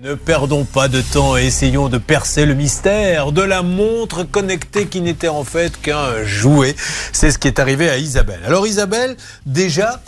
Ne 0.00 0.14
perdons 0.14 0.64
pas 0.64 0.86
de 0.86 1.00
temps 1.00 1.36
et 1.36 1.46
essayons 1.46 1.88
de 1.88 1.98
percer 1.98 2.46
le 2.46 2.54
mystère 2.54 3.32
de 3.32 3.42
la 3.42 3.62
montre 3.62 4.22
connectée 4.22 4.86
qui 4.86 5.00
n'était 5.00 5.26
en 5.28 5.42
fait 5.42 5.80
qu'un 5.80 6.22
jouet. 6.24 6.76
C'est 7.12 7.32
ce 7.32 7.38
qui 7.38 7.48
est 7.48 7.58
arrivé 7.58 7.90
à 7.90 7.98
Isabelle. 7.98 8.38
Alors 8.46 8.64
Isabelle, 8.68 9.16
déjà, 9.44 10.00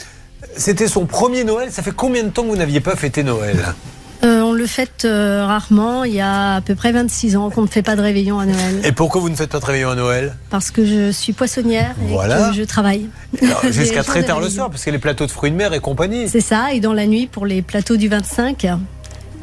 c'était 0.57 0.87
son 0.87 1.07
premier 1.07 1.43
Noël. 1.43 1.73
Ça 1.73 1.83
fait 1.83 1.91
combien 1.91 2.23
de 2.23 2.29
temps 2.29 2.45
que 2.45 2.49
vous 2.51 2.57
n'aviez 2.57 2.79
pas 2.81 2.95
fêté 2.95 3.25
Noël? 3.25 3.57
Euh, 4.23 4.43
on 4.43 4.53
le 4.53 4.67
fête 4.67 5.07
euh, 5.07 5.45
rarement. 5.45 6.05
Il 6.05 6.13
y 6.15 6.21
a 6.21 6.57
à 6.57 6.61
peu 6.61 6.77
près 6.77 6.93
26 6.93 7.37
ans 7.37 7.51
qu'on 7.51 7.63
ne 7.63 7.67
fait 7.67 7.83
pas 7.83 7.97
de 7.97 8.03
réveillon 8.03 8.39
à 8.39 8.47
Noël. 8.47 8.81
Et 8.85 8.93
pourquoi 8.93 9.21
vous 9.21 9.29
ne 9.31 9.35
faites 9.35 9.51
pas 9.51 9.59
de 9.59 9.65
réveillon 9.65 9.91
à 9.91 9.95
Noël? 9.97 10.37
Parce 10.51 10.71
que 10.71 10.85
je 10.87 11.11
suis 11.11 11.33
poissonnière 11.33 11.97
et 12.07 12.13
Voilà. 12.13 12.51
que 12.51 12.55
je 12.55 12.63
travaille. 12.63 13.09
Jusqu'à 13.71 14.05
très 14.05 14.23
tard 14.23 14.39
le 14.41 14.51
soir, 14.51 14.71
parce 14.71 14.85
que 14.85 14.91
les 14.91 14.99
plateaux 14.99 15.27
de 15.27 15.33
fruits 15.33 15.51
de 15.51 15.57
mer 15.57 15.73
et 15.73 15.81
compagnie. 15.81 16.29
C'est 16.29 16.41
ça, 16.43 16.73
et 16.73 16.79
dans 16.79 16.93
la 16.93 17.07
nuit 17.09 17.27
pour 17.27 17.45
les 17.45 17.61
plateaux 17.63 17.97
du 17.97 18.09
25. 18.09 18.67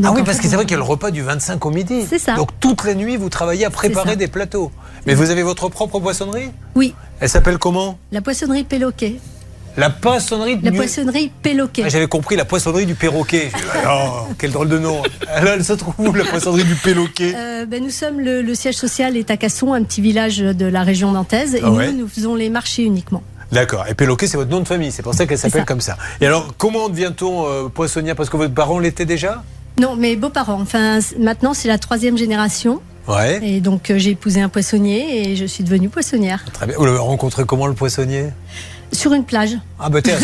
Ah 0.04 0.12
oui, 0.14 0.22
parce 0.26 0.38
que 0.40 0.48
c'est 0.48 0.56
vrai 0.56 0.66
qu'il 0.66 0.72
y 0.72 0.76
a 0.76 0.78
le 0.78 0.84
repas 0.84 1.12
du 1.12 1.22
25 1.24 1.66
au 1.66 1.72
midi. 1.72 2.06
C'est 2.08 2.20
ça. 2.20 2.36
Donc 2.36 2.50
toute 2.60 2.84
la 2.86 2.94
nuit, 2.94 3.18
vous 3.18 3.30
travaillez 3.30 3.66
à 3.66 3.70
préparer 3.70 4.16
des 4.16 4.28
plateaux. 4.28 4.72
Mais 5.06 5.14
vous 5.16 5.30
avez 5.32 5.44
votre 5.44 5.70
propre 5.70 6.00
poissonnerie? 6.00 6.50
Oui, 6.76 6.94
Elle 7.20 7.30
s'appelle 7.30 7.58
comment? 7.58 7.98
La 8.12 8.22
poissonnerie 8.22 8.64
Péloquet. 8.64 9.16
La 9.78 9.90
poissonnerie 9.92 10.60
La 10.64 10.72
poissonnerie 10.72 11.32
Péloquet. 11.44 11.84
Ah, 11.86 11.90
J'avais 11.90 12.08
compris 12.08 12.36
la 12.36 12.46
poissonnerie 12.46 12.86
du 12.88 12.96
perroquet. 12.96 13.52
Dit, 13.54 13.62
Oh, 13.88 14.28
quel 14.40 14.52
drôle 14.52 14.70
de 14.70 14.80
nom. 14.80 15.02
Alors, 15.32 15.54
elle 15.54 15.64
se 15.64 15.74
trouve 15.74 15.94
où, 16.00 16.14
la 16.14 16.26
poissonnerie 16.26 16.64
du 16.64 16.74
perroquet 16.76 17.34
Euh, 17.36 17.66
ben, 17.68 17.84
nous 17.84 17.92
sommes 17.92 18.20
le, 18.20 18.42
le 18.42 18.56
siège 18.56 18.76
social 18.76 19.16
est 19.16 19.30
à 19.30 19.38
Casson, 19.38 19.74
un 19.74 19.84
petit 19.84 20.02
village 20.02 20.40
de 20.40 20.66
la 20.66 20.82
région 20.84 21.12
nantaise, 21.12 21.54
et 21.56 21.62
Ah 21.64 21.70
ouais. 21.72 21.92
nous, 21.92 22.00
nous 22.00 22.08
faisons 22.08 22.34
les 22.34 22.50
marchés 22.50 22.84
uniquement. 22.84 23.22
D'accord. 23.52 23.86
Et 23.88 23.94
Péloquet, 23.94 24.26
c'est 24.28 24.36
votre 24.38 24.50
nom 24.50 24.60
de 24.62 24.68
famille. 24.68 24.92
C'est 24.92 25.04
pour 25.04 25.14
ça 25.14 25.26
qu'elle 25.28 25.38
s'appelle 25.38 25.64
comme 25.66 25.80
ça. 25.82 25.96
Et 26.22 26.26
alors, 26.26 26.56
comment 26.58 26.90
devient-on 26.90 27.46
euh, 27.48 27.70
poissonnière? 27.70 28.16
Parce 28.16 28.30
que 28.30 28.36
votre 28.38 28.54
parent 28.56 28.80
l'était 28.80 29.06
déjà? 29.06 29.44
Non, 29.80 29.96
mes 29.96 30.16
beaux-parents. 30.16 30.60
Enfin, 30.62 31.00
maintenant 31.20 31.54
c'est 31.54 31.68
la 31.68 31.78
troisième 31.78 32.18
génération, 32.18 32.82
Ouais. 33.08 33.40
et 33.42 33.62
donc 33.62 33.90
euh, 33.90 33.98
j'ai 33.98 34.12
épousé 34.12 34.42
un 34.42 34.50
poissonnier 34.50 35.30
et 35.32 35.36
je 35.38 35.46
suis 35.46 35.64
devenue 35.64 35.88
poissonnière 35.88 36.44
Très 36.52 36.66
bien. 36.68 36.76
Vous 36.78 36.84
l'avez 36.86 36.98
rencontré 36.98 37.46
comment, 37.46 37.68
le 37.68 37.74
poissonnier? 37.74 38.26
Sur 38.92 39.14
une 39.14 39.26
plage. 39.26 39.58
Ah, 39.80 39.90
bah, 39.90 40.02
t'es. 40.02 40.16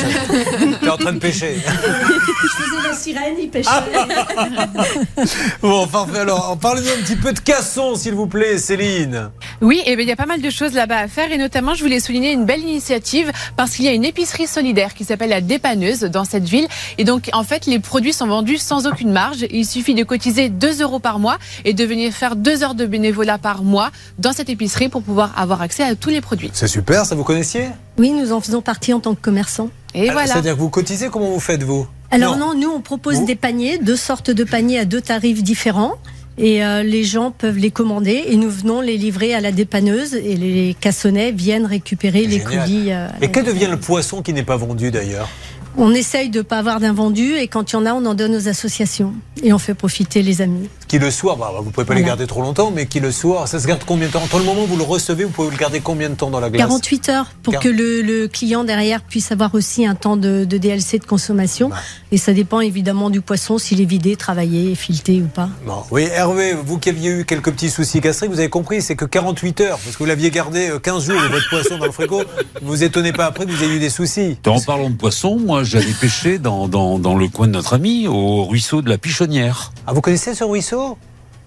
T'es 0.81 0.89
en 0.89 0.97
train 0.97 1.13
de 1.13 1.19
pêcher. 1.19 1.55
Je 1.65 2.63
faisais 2.63 2.87
la 2.87 2.95
sirène, 2.95 3.35
il 3.39 3.49
pêchait. 3.49 3.69
Bon, 5.61 5.87
parfait. 5.87 6.19
Alors, 6.19 6.57
parlez-nous 6.59 6.89
un 6.89 7.03
petit 7.03 7.15
peu 7.15 7.33
de 7.33 7.39
Casson, 7.39 7.95
s'il 7.95 8.13
vous 8.13 8.27
plaît, 8.27 8.57
Céline. 8.57 9.29
Oui, 9.61 9.81
et 9.85 9.95
ben 9.95 10.01
il 10.01 10.09
y 10.09 10.11
a 10.11 10.15
pas 10.15 10.25
mal 10.25 10.41
de 10.41 10.49
choses 10.49 10.73
là-bas 10.73 10.97
à 10.97 11.07
faire 11.07 11.31
et 11.31 11.37
notamment 11.37 11.73
je 11.73 11.83
voulais 11.83 11.99
souligner 11.99 12.31
une 12.31 12.45
belle 12.45 12.61
initiative 12.61 13.31
parce 13.55 13.75
qu'il 13.75 13.85
y 13.85 13.87
a 13.87 13.93
une 13.93 14.03
épicerie 14.03 14.47
solidaire 14.47 14.93
qui 14.93 15.05
s'appelle 15.05 15.29
la 15.29 15.41
Dépanneuse 15.41 16.01
dans 16.01 16.25
cette 16.25 16.43
ville 16.43 16.67
et 16.97 17.03
donc 17.03 17.29
en 17.33 17.43
fait 17.43 17.65
les 17.65 17.79
produits 17.79 18.13
sont 18.13 18.27
vendus 18.27 18.57
sans 18.57 18.87
aucune 18.87 19.11
marge. 19.11 19.45
Il 19.51 19.65
suffit 19.65 19.93
de 19.93 20.03
cotiser 20.03 20.49
2 20.49 20.81
euros 20.81 20.99
par 20.99 21.19
mois 21.19 21.37
et 21.65 21.73
de 21.73 21.85
venir 21.85 22.11
faire 22.13 22.35
2 22.35 22.63
heures 22.63 22.75
de 22.75 22.85
bénévolat 22.85 23.37
par 23.37 23.63
mois 23.63 23.91
dans 24.19 24.33
cette 24.33 24.49
épicerie 24.49 24.89
pour 24.89 25.03
pouvoir 25.03 25.31
avoir 25.37 25.61
accès 25.61 25.83
à 25.83 25.95
tous 25.95 26.09
les 26.09 26.21
produits. 26.21 26.49
C'est 26.53 26.67
super, 26.67 27.05
ça 27.05 27.15
vous 27.15 27.23
connaissiez? 27.23 27.67
Oui, 27.97 28.11
nous 28.11 28.31
en 28.31 28.41
faisons 28.41 28.61
partie 28.61 28.93
en 28.93 28.99
tant 28.99 29.13
que 29.15 29.21
commerçants. 29.21 29.69
Et 29.93 30.09
Ah, 30.09 30.13
voilà. 30.13 30.27
C'est-à-dire 30.33 30.55
que 30.55 30.59
vous 30.59 30.69
cotisez, 30.69 31.09
comment 31.09 31.29
vous 31.29 31.39
faites, 31.39 31.63
vous? 31.63 31.85
Alors 32.11 32.37
non, 32.37 32.53
nous 32.55 32.69
on 32.69 32.79
propose 32.81 33.17
Vous 33.19 33.25
des 33.25 33.35
paniers, 33.35 33.77
deux 33.79 33.95
sortes 33.95 34.29
de 34.31 34.43
paniers 34.43 34.79
à 34.79 34.85
deux 34.85 35.01
tarifs 35.01 35.41
différents. 35.43 35.93
Et 36.39 36.63
euh, 36.65 36.81
les 36.81 37.03
gens 37.03 37.29
peuvent 37.29 37.57
les 37.59 37.69
commander 37.69 38.23
et 38.27 38.37
nous 38.37 38.49
venons 38.49 38.81
les 38.81 38.97
livrer 38.97 39.35
à 39.35 39.41
la 39.41 39.51
dépanneuse 39.51 40.15
et 40.15 40.35
les 40.35 40.75
cassonnets 40.79 41.31
viennent 41.31 41.67
récupérer 41.67 42.25
les 42.25 42.39
colis. 42.39 42.91
euh, 42.91 43.07
Et 43.21 43.29
que 43.29 43.39
devient 43.39 43.67
le 43.69 43.79
poisson 43.79 44.23
qui 44.23 44.33
n'est 44.33 44.41
pas 44.43 44.57
vendu, 44.57 44.89
d'ailleurs? 44.89 45.29
On 45.77 45.91
essaye 45.93 46.29
de 46.29 46.39
ne 46.39 46.43
pas 46.43 46.59
avoir 46.59 46.79
d'invendus 46.79 47.35
et 47.35 47.47
quand 47.47 47.71
il 47.71 47.75
y 47.75 47.79
en 47.79 47.85
a, 47.85 47.93
on 47.93 48.05
en 48.05 48.13
donne 48.13 48.35
aux 48.35 48.47
associations 48.47 49.13
et 49.41 49.53
on 49.53 49.57
fait 49.57 49.73
profiter 49.73 50.21
les 50.21 50.41
amis. 50.41 50.69
Qui 50.87 50.99
le 50.99 51.09
soir, 51.09 51.37
bah, 51.37 51.51
vous 51.63 51.71
pouvez 51.71 51.85
pas 51.85 51.95
les 51.95 52.03
garder 52.03 52.27
trop 52.27 52.41
longtemps, 52.41 52.69
mais 52.69 52.85
qui 52.85 52.99
le 52.99 53.11
soir, 53.11 53.47
ça 53.47 53.59
se 53.59 53.65
garde 53.67 53.81
combien 53.83 54.07
de 54.07 54.13
temps 54.13 54.21
Entre 54.21 54.37
le 54.37 54.43
moment 54.43 54.63
où 54.63 54.67
vous 54.67 54.77
le 54.77 54.83
recevez, 54.83 55.23
vous 55.23 55.31
pouvez 55.31 55.49
le 55.49 55.57
garder 55.57 55.79
combien 55.79 56.09
de 56.09 56.15
temps 56.15 56.29
dans 56.29 56.39
la 56.39 56.51
glace 56.51 56.67
48 56.67 57.09
heures 57.09 57.31
pour 57.41 57.57
que 57.59 57.67
le, 57.67 58.01
le 58.01 58.27
client 58.27 58.63
derrière 58.63 59.01
puisse 59.01 59.31
avoir 59.31 59.55
aussi 59.55 59.85
un 59.87 59.95
temps 59.95 60.17
de, 60.17 60.45
de 60.45 60.57
DLC 60.57 60.99
de 60.99 61.05
consommation. 61.05 61.69
Bah. 61.69 61.77
Et 62.11 62.17
ça 62.17 62.33
dépend 62.33 62.61
évidemment 62.61 63.09
du 63.09 63.21
poisson, 63.21 63.57
s'il 63.57 63.81
est 63.81 63.85
vidé, 63.85 64.15
travaillé, 64.15 64.75
fileté 64.75 65.21
ou 65.21 65.27
pas. 65.27 65.49
Bon, 65.65 65.83
oui, 65.89 66.03
Hervé, 66.03 66.53
vous 66.53 66.77
qui 66.77 66.89
aviez 66.89 67.09
eu 67.09 67.25
quelques 67.25 67.51
petits 67.51 67.71
soucis 67.71 67.99
gastriques, 67.99 68.29
vous 68.29 68.39
avez 68.39 68.49
compris, 68.49 68.83
c'est 68.83 68.95
que 68.95 69.05
48 69.05 69.61
heures, 69.61 69.79
parce 69.79 69.95
que 69.95 70.03
vous 70.03 70.05
l'aviez 70.05 70.29
gardé 70.29 70.69
euh, 70.69 70.79
15 70.79 71.05
jours, 71.05 71.19
votre 71.31 71.49
poisson 71.49 71.79
dans 71.79 71.85
le 71.85 71.91
frigo, 71.91 72.21
vous 72.61 72.83
étonnez 72.83 73.13
pas 73.13 73.25
après 73.25 73.47
que 73.47 73.51
vous 73.51 73.63
ayez 73.63 73.77
eu 73.77 73.79
des 73.79 73.89
soucis. 73.89 74.37
En 74.45 74.61
parlant 74.61 74.91
de 74.91 74.95
poisson, 74.95 75.39
moi 75.39 75.62
j'allais 75.63 75.93
pêcher 75.99 76.37
dans, 76.39 76.67
dans, 76.67 76.99
dans 76.99 77.15
le 77.15 77.27
coin 77.27 77.47
de 77.47 77.53
notre 77.53 77.73
ami, 77.73 78.07
au 78.07 78.45
ruisseau 78.45 78.81
de 78.81 78.89
la 78.89 78.97
Pichonnière. 78.97 79.71
Ah, 79.87 79.93
vous 79.93 80.01
connaissez 80.01 80.33
ce 80.35 80.43
ruisseau? 80.43 80.97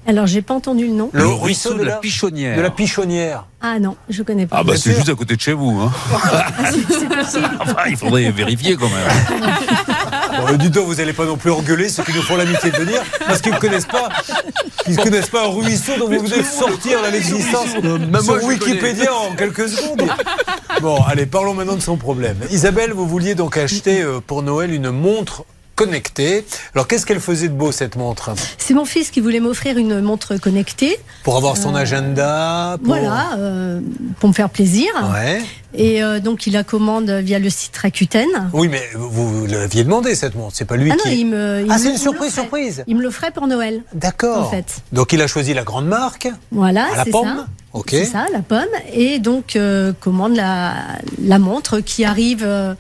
Alors 0.09 0.27
j'ai 0.29 0.41
pas 0.41 0.55
entendu 0.55 0.87
le 0.87 0.93
nom. 0.93 1.11
Le 1.13 1.27
ruisseau 1.27 1.75
de 1.75 1.83
la 1.83 1.97
Pichonnière. 1.97 2.57
De 2.57 2.63
la 2.63 2.71
Pichonnière. 2.71 3.47
Ah 3.61 3.81
non, 3.81 3.97
je 4.09 4.23
connais 4.23 4.47
pas. 4.47 4.59
Ah 4.61 4.63
bah 4.63 4.75
c'est 4.77 4.95
juste 4.95 5.09
à 5.09 5.15
côté 5.17 5.35
de 5.35 5.41
chez 5.41 5.53
vous. 5.53 5.81
Hein. 5.81 5.93
C'est 6.71 7.09
possible. 7.09 7.51
Enfin, 7.61 7.83
il 7.89 7.97
faudrait 7.97 8.31
vérifier 8.31 8.77
quand 8.77 8.89
même. 8.89 9.49
Bon, 10.39 10.57
dites 10.57 10.73
donc, 10.73 10.87
vous 10.87 10.95
n'allez 10.97 11.13
pas 11.13 11.25
non 11.25 11.37
plus 11.37 11.51
engueuler 11.51 11.89
ceux 11.89 12.03
qui 12.03 12.13
nous 12.13 12.23
font 12.23 12.37
l'amitié 12.37 12.71
de 12.71 12.77
venir, 12.77 13.03
parce 13.27 13.41
qu'ils 13.41 13.53
ne 13.53 13.59
connaissent 13.59 13.87
pas, 13.87 14.09
ils 14.89 14.97
connaissent 14.97 15.29
pas 15.31 15.45
un 15.45 15.49
ruisseau 15.49 15.93
dont 15.99 16.09
vous 16.09 16.21
venez 16.21 16.43
de 16.43 16.47
sortir 16.47 17.03
là, 17.03 17.11
l'existence 17.11 17.69
sur 18.23 18.45
Wikipédia 18.45 19.13
en 19.15 19.35
quelques 19.35 19.69
secondes. 19.69 20.09
Bon, 20.81 21.03
allez, 21.09 21.27
parlons 21.27 21.55
maintenant 21.55 21.77
de 21.77 21.81
son 21.81 21.97
problème. 21.97 22.37
Isabelle, 22.51 22.93
vous 22.93 23.07
vouliez 23.07 23.35
donc 23.35 23.57
acheter 23.57 24.03
euh, 24.03 24.21
pour 24.25 24.43
Noël 24.43 24.73
une 24.73 24.91
montre 24.91 25.45
connectée. 25.77 26.45
Alors, 26.75 26.89
qu'est-ce 26.89 27.07
qu'elle 27.07 27.21
faisait 27.21 27.49
de 27.49 27.55
beau 27.55 27.71
cette 27.71 27.95
montre? 27.95 28.31
C'est 28.59 28.75
mon 28.75 28.85
fils 28.85 29.11
qui 29.11 29.21
voulait 29.21 29.39
m'offrir 29.41 29.79
une 29.79 30.01
montre 30.01 30.37
connectée. 30.39 30.99
Pour 31.23 31.37
avoir 31.37 31.57
son 31.57 31.75
agenda 31.77 32.77
pour... 32.79 32.89
Voilà, 32.97 33.35
euh, 33.37 33.81
pour 34.19 34.29
me 34.31 34.35
faire 34.35 34.51
plaisir. 34.51 34.89
Ouais. 35.13 35.41
Et 35.75 36.03
euh, 36.03 36.21
donc 36.21 36.47
il 36.47 36.55
la 36.55 36.65
commande 36.65 37.11
via 37.11 37.39
le 37.39 37.51
site 37.51 37.77
Rakuten. 37.77 38.27
Oui, 38.55 38.69
mais 38.69 38.83
vous, 38.95 39.41
vous 39.43 39.47
l'aviez 39.47 39.85
demandé 39.85 40.15
cette 40.15 40.35
montre, 40.35 40.55
c'est 40.57 40.65
pas 40.65 40.77
lui 40.77 40.91
Ah 40.91 40.95
non, 40.97 41.03
qui. 41.05 41.21
il 41.21 41.27
me. 41.27 41.63
il 41.67 41.71
Ah, 41.71 41.77
c'est 41.79 41.91
une 41.91 41.99
surprise, 41.99 42.33
surprise. 42.33 42.83
Il 42.87 42.97
me 42.97 43.03
l'offrait 43.03 43.31
pour 43.31 43.47
Noël. 43.47 43.83
D'accord. 43.95 44.47
En 44.47 44.51
fait. 44.51 44.77
Donc 44.93 45.13
il 45.13 45.21
a 45.21 45.27
choisi 45.27 45.53
la 45.53 45.65
grande 45.65 45.87
marque, 45.87 46.29
Voilà, 46.51 46.87
la 46.97 47.05
pomme. 47.05 47.45
ça. 47.75 47.83
C'est 47.91 48.05
ça, 48.07 48.25
la 48.33 48.39
pomme. 48.41 48.65
Et 48.95 49.19
donc 49.19 49.55
euh, 49.55 49.93
commande 50.01 50.35
la, 50.35 50.73
la 51.23 51.39
montre 51.39 51.81
qui 51.81 52.07
arrive 52.07 52.43
euh, 52.43 52.73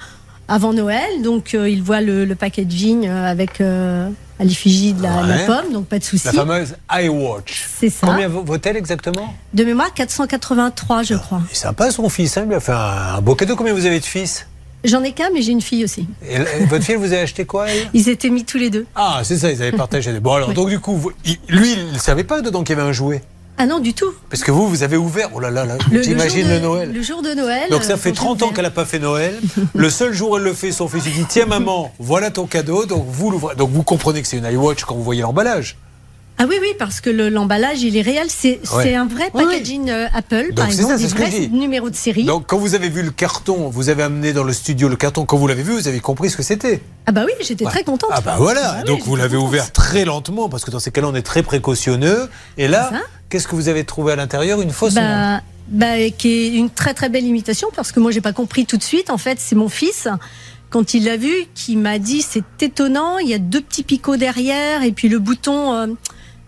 avant 0.48 0.72
Noël. 0.72 1.22
Donc 1.22 1.54
euh, 1.54 1.68
il 1.68 1.82
voit 1.82 2.00
le, 2.00 2.24
le 2.24 2.34
packaging 2.34 3.06
euh, 3.06 3.30
avec 3.30 3.60
euh, 3.60 4.08
à 4.38 4.44
l'effigie 4.44 4.92
de 4.92 5.02
la, 5.02 5.22
Ouais. 5.22 5.28
la 5.28 5.38
pomme, 5.44 5.72
donc 5.72 5.86
pas 5.86 5.98
de 5.98 6.04
souci. 6.04 6.26
La 6.26 6.32
fameuse 6.32 6.74
iWatch. 6.92 7.66
C'est 7.80 7.90
ça. 7.90 8.06
Combien 8.06 8.28
vaut- 8.28 8.42
vaut-elle 8.44 8.76
exactement? 8.76 9.34
De 9.54 9.64
mémoire 9.64 9.92
483, 9.94 11.02
je 11.04 11.14
crois. 11.14 11.40
C'est 11.50 11.62
sympa 11.62 11.90
son 11.90 12.08
fils, 12.08 12.36
hein, 12.36 12.42
il 12.44 12.48
lui 12.48 12.54
a 12.54 12.60
fait 12.60 12.72
un, 12.72 13.16
un 13.16 13.20
beau 13.20 13.34
cadeau. 13.34 13.56
Combien 13.56 13.72
vous 13.74 13.86
avez 13.86 14.00
de 14.00 14.04
fils? 14.04 14.46
J'en 14.84 15.02
ai 15.02 15.12
qu'un, 15.12 15.30
mais 15.34 15.42
j'ai 15.42 15.50
une 15.52 15.62
fille 15.62 15.82
aussi. 15.84 16.06
et, 16.28 16.38
votre 16.66 16.84
fille, 16.84 16.94
vous 16.96 17.06
avez 17.06 17.20
acheté 17.22 17.44
quoi 17.44 17.68
elle? 17.68 17.88
Ils 17.92 18.08
étaient 18.08 18.28
mis 18.28 18.44
tous 18.44 18.58
les 18.58 18.70
deux. 18.70 18.86
Ah, 18.94 19.20
c'est 19.24 19.36
ça, 19.38 19.50
ils 19.50 19.60
avaient 19.60 19.72
partagé. 19.76 20.12
Bon 20.20 20.34
alors, 20.34 20.52
donc 20.52 20.68
du 20.68 20.78
coup, 20.78 20.94
vous- 20.96 21.12
lui, 21.48 21.72
il 21.72 21.92
ne 21.92 21.98
savait 21.98 22.22
pas 22.24 22.40
dedans 22.40 22.62
qu'il 22.62 22.76
y 22.76 22.78
avait 22.80 22.88
un 22.88 22.92
jouet? 22.92 23.22
Ah 23.58 23.66
non, 23.66 23.78
du 23.80 23.94
tout. 23.94 24.12
Parce 24.30 24.42
que 24.42 24.50
vous, 24.50 24.68
vous 24.68 24.82
avez 24.82 24.96
ouvert. 24.96 25.30
Oh 25.34 25.40
là 25.40 25.50
là, 25.50 25.66
j'imagine 26.02 26.48
le, 26.48 26.58
Noël. 26.60 26.92
Le 26.92 27.02
jour 27.02 27.22
de 27.22 27.30
Noël. 27.32 27.70
Donc 27.70 27.84
ça 27.84 27.94
euh, 27.94 27.96
fait 27.96 28.10
quand 28.10 28.16
30 28.36 28.38
j'ai 28.38 28.44
ans 28.44 28.48
qu'elle 28.50 28.64
n'a 28.64 28.70
pas 28.70 28.84
fait 28.84 28.98
Noël. 28.98 29.34
Le 29.74 29.88
seul 29.90 30.12
jour 30.12 30.30
où 30.32 30.36
elle 30.36 30.42
le 30.42 30.52
fait, 30.52 30.72
son 30.72 30.88
fils 30.88 31.04
lui 31.04 31.12
dit 31.12 31.24
Tiens 31.28 31.46
maman, 31.46 31.92
voilà 31.98 32.30
ton 32.30 32.46
cadeau. 32.46 32.84
Donc 32.84 33.06
vous. 33.08 33.40
Donc 33.56 33.70
vous 33.70 33.82
comprenez 33.82 34.20
que 34.22 34.28
c'est 34.28 34.36
une 34.38 34.44
iWatch 34.50 34.84
quand 34.84 34.94
vous 34.94 35.02
voyez 35.04 35.22
l'emballage. 35.22 35.76
Ah 36.38 36.44
oui, 36.46 36.56
oui, 36.60 36.68
parce 36.78 37.00
que 37.00 37.08
le- 37.08 37.30
l'emballage, 37.30 37.80
il 37.82 37.96
est 37.96 38.02
réel. 38.02 38.26
C'est 38.28 38.60
Ouais. 38.74 38.94
un 38.94 39.06
vrai 39.06 39.30
packaging 39.32 39.88
euh, 39.88 40.06
Apple, 40.12 40.48
Donc 40.48 40.56
par 40.56 40.66
c'est 40.66 40.82
exemple, 40.82 40.98
ça, 40.98 41.08
c'est 41.30 41.30
dis. 41.30 41.48
numéros 41.48 41.88
de 41.88 41.96
série. 41.96 42.24
Donc 42.24 42.44
quand 42.46 42.58
vous 42.58 42.74
avez 42.74 42.90
vu 42.90 43.00
le 43.02 43.10
carton, 43.10 43.70
vous 43.70 43.88
avez 43.88 44.02
amené 44.02 44.34
dans 44.34 44.44
le 44.44 44.52
studio 44.52 44.88
le 44.90 44.96
carton. 44.96 45.24
Quand 45.24 45.38
vous 45.38 45.46
l'avez 45.48 45.62
vu, 45.62 45.72
vous 45.72 45.88
avez 45.88 46.00
compris 46.00 46.28
ce 46.28 46.36
que 46.36 46.42
c'était. 46.42 46.82
Ah 47.06 47.12
bah 47.12 47.22
oui, 47.24 47.32
j'étais 47.40 47.64
Ouais. 47.64 47.70
très 47.70 47.84
contente. 47.84 48.10
Ah 48.12 48.20
bah 48.20 48.34
voilà. 48.36 48.60
Ah 48.72 48.76
oui, 48.80 48.84
Donc 48.84 49.00
vous 49.06 49.16
l'avez 49.16 49.38
ouvert 49.38 49.72
très 49.72 50.04
lentement 50.04 50.50
parce 50.50 50.62
que 50.66 50.70
dans 50.70 50.78
ces 50.78 50.90
cas-là, 50.90 51.08
on 51.10 51.14
est 51.14 51.22
très 51.22 51.42
précautionneux. 51.42 52.28
Et 52.58 52.68
là. 52.68 52.90
Qu'est-ce 53.28 53.48
que 53.48 53.54
vous 53.54 53.68
avez 53.68 53.84
trouvé 53.84 54.12
à 54.12 54.16
l'intérieur 54.16 54.60
Une 54.60 54.70
fausse. 54.70 54.94
Bah, 54.94 55.40
bah, 55.68 56.10
qui 56.16 56.28
est 56.28 56.48
une 56.54 56.70
très 56.70 56.94
très 56.94 57.08
belle 57.08 57.24
imitation 57.24 57.68
parce 57.74 57.90
que 57.90 57.98
moi 57.98 58.12
j'ai 58.12 58.20
pas 58.20 58.32
compris 58.32 58.66
tout 58.66 58.76
de 58.76 58.82
suite. 58.82 59.10
En 59.10 59.18
fait, 59.18 59.38
c'est 59.40 59.56
mon 59.56 59.68
fils 59.68 60.08
quand 60.70 60.94
il 60.94 61.04
l'a 61.04 61.16
vu 61.16 61.32
qui 61.54 61.76
m'a 61.76 61.98
dit 61.98 62.22
c'est 62.22 62.62
étonnant. 62.62 63.18
Il 63.18 63.28
y 63.28 63.34
a 63.34 63.38
deux 63.38 63.60
petits 63.60 63.82
picots 63.82 64.16
derrière 64.16 64.82
et 64.82 64.92
puis 64.92 65.08
le 65.08 65.18
bouton, 65.18 65.72
euh, 65.74 65.86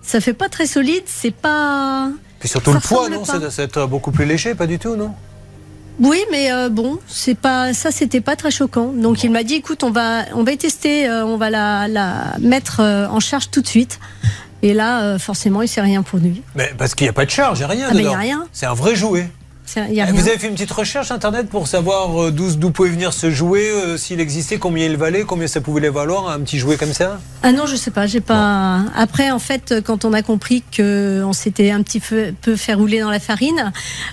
ça 0.03 0.21
fait 0.21 0.35
pas 0.35 0.49
très 0.49 0.67
solide. 0.67 1.03
C'est 1.07 1.35
pas. 1.35 2.11
Puis 2.39 2.49
surtout 2.49 2.73
ça 2.73 2.77
le 2.77 2.83
poids, 2.83 3.09
non. 3.09 3.25
Ça 3.25 3.63
être 3.63 3.87
beaucoup 3.87 4.13
plus 4.13 4.25
léger, 4.25 4.55
pas 4.55 4.67
du 4.67 4.79
tout, 4.79 4.97
non 4.97 5.13
Oui, 5.99 6.23
mais 6.31 6.53
euh, 6.53 6.69
bon, 6.69 6.99
c'est 7.09 7.37
pas 7.37 7.75
ça, 7.75 7.91
c'était 7.91 8.21
pas 8.21 8.37
très 8.37 8.51
choquant. 8.51 8.93
Donc 8.93 9.25
il 9.25 9.31
m'a 9.31 9.43
dit, 9.43 9.55
écoute, 9.55 9.83
on 9.83 9.91
va, 9.91 10.25
on 10.35 10.45
va 10.45 10.53
y 10.53 10.59
tester, 10.59 11.09
euh, 11.09 11.25
on 11.25 11.37
va 11.37 11.51
la, 11.51 11.89
la 11.89 12.37
mettre 12.41 12.81
euh, 12.81 13.09
en 13.09 13.21
charge 13.21 13.51
tout 13.51 13.61
de 13.61 13.67
suite. 13.67 13.99
Et 14.63 14.75
là, 14.75 15.03
euh, 15.03 15.19
forcément, 15.19 15.63
il 15.63 15.69
s'est 15.69 15.81
rien 15.81 16.03
produit. 16.03 16.43
Mais 16.55 16.73
parce 16.77 16.95
qu'il 16.95 17.05
n'y 17.05 17.11
a 17.11 17.13
pas 17.13 17.25
de 17.25 17.31
charge, 17.31 17.59
il 17.59 17.63
n'y 17.63 17.65
a 17.65 17.69
rien 17.69 17.87
Ah, 17.91 17.95
il 17.95 18.03
y 18.03 18.07
a 18.09 18.17
rien. 18.19 18.47
C'est 18.53 18.67
un 18.67 18.75
vrai 18.75 18.95
jouet. 18.97 19.29
Y 19.77 20.01
a 20.01 20.07
rien. 20.07 20.15
Vous 20.15 20.27
avez 20.29 20.39
fait 20.39 20.47
une 20.49 20.55
petite 20.55 20.71
recherche 20.73 21.11
internet 21.11 21.51
pour 21.51 21.69
savoir 21.69 22.23
euh, 22.23 22.31
d'où 22.31 22.71
pouvait 22.71 22.89
venir 22.89 23.13
ce 23.13 23.31
jouet, 23.31 23.69
euh, 23.71 23.99
s'il 23.99 24.19
existait, 24.19 24.57
combien 24.57 24.87
il 24.87 24.97
valait, 24.97 25.25
combien 25.25 25.47
ça 25.47 25.61
pouvait 25.61 25.83
les 25.83 25.91
valoir, 25.91 26.31
un 26.31 26.41
petit 26.41 26.59
jouet 26.59 26.79
comme 26.79 26.95
ça? 26.95 27.21
Ah 27.43 27.53
non, 27.53 27.67
je 27.67 27.77
sais 27.77 27.91
pas, 27.91 28.07
j'ai 28.07 28.23
pas. 28.23 28.81
Après, 28.97 29.31
en 29.31 29.39
fait, 29.39 29.75
quand 29.85 30.07
on 30.07 30.15
a 30.15 30.23
compris 30.23 30.65
que 30.75 31.23
on 31.23 31.35
s'était 31.35 31.71
un 31.71 31.83
petit 31.83 32.01
peu, 32.01 32.33
fait 32.57 32.73
rouler 32.73 33.01
dans 33.01 33.11
la 33.11 33.21
farine, 33.21 33.73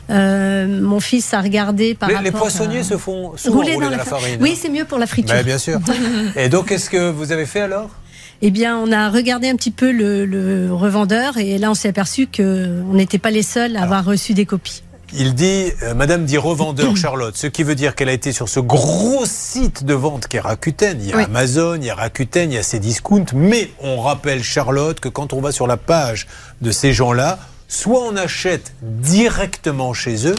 euh, 0.10 0.82
mon 0.82 1.00
fils 1.00 1.34
a 1.34 1.40
regardé 1.40 1.96
par 1.96 2.10
les, 2.10 2.16
rapport. 2.16 2.32
les 2.34 2.38
poissonniers 2.38 2.80
à- 2.80 2.84
se 2.84 2.98
font 2.98 3.38
souvent 3.38 3.60
rouler, 3.62 3.76
dans, 3.78 3.90
la 3.90 4.00
fa- 4.00 4.18
farine. 4.20 4.40
Oui, 4.42 4.52
hein. 4.54 4.60
c'est 4.62 4.70
mieux 4.70 4.86
pour 4.86 4.98
la 4.98 5.08
friture. 5.08 5.36
Bah, 5.36 5.44
bien 5.44 5.58
sûr. 5.58 5.80
Et 6.36 6.50
donc, 6.50 6.68
qu'est-ce 6.68 6.90
que 6.90 7.10
vous 7.12 7.32
avez 7.32 7.46
fait 7.46 7.62
alors? 7.62 7.90
Eh 8.42 8.52
bien, 8.52 8.78
on 8.78 8.92
a 8.92 9.10
regardé 9.10 9.50
un 9.50 9.56
petit 9.56 9.72
peu 9.72 9.92
le, 9.92 10.26
le 10.26 10.74
revendeur 10.74 11.38
et 11.38 11.58
là, 11.58 11.72
on 11.72 11.74
s'est 11.74 11.90
aperçu 11.90 12.28
que 12.28 12.82
on 12.90 12.94
n'était 12.94 13.18
pas 13.18 13.32
les 13.32 13.44
seuls 13.44 13.76
à 13.78 13.84
avoir 13.84 14.04
reçu 14.06 14.34
des 14.34 14.46
copies. 14.46 14.84
Il 15.18 15.34
dit, 15.34 15.72
euh, 15.84 15.94
Madame 15.94 16.26
dit 16.26 16.38
revendeur 16.38 16.98
Charlotte, 16.98 17.36
ce 17.38 17.48
qui 17.48 17.64
veut 17.64 17.76
dire 17.76 17.96
qu'elle 17.96 18.10
a 18.10 18.14
été 18.14 18.34
sur 18.34 18.50
ce 18.50 18.60
gros 18.60 19.26
site 19.26 19.86
de 19.86 19.94
vente 19.94 20.28
qui 20.28 20.38
est 20.38 20.42
Rakuten. 20.42 20.98
Il 21.00 21.10
y 21.10 21.14
a 21.14 21.18
Oui. 21.18 21.24
Amazon, 21.24 21.76
il 21.76 21.86
y 21.86 21.90
a 21.90 21.96
Rakuten, 21.96 22.52
il 22.52 22.56
y 22.56 22.58
a 22.58 22.64
ces 22.64 22.80
discounts. 22.80 23.26
Mais 23.34 23.70
on 23.82 24.02
rappelle 24.02 24.44
Charlotte 24.44 25.00
que 25.00 25.10
quand 25.10 25.32
on 25.32 25.40
va 25.42 25.52
sur 25.52 25.68
la 25.68 25.78
page 25.78 26.28
de 26.62 26.72
ces 26.72 26.92
gens-là, 26.92 27.40
soit 27.70 28.02
on 28.04 28.18
achète 28.18 28.74
directement 28.82 29.94
chez 29.94 30.28
eux, 30.28 30.36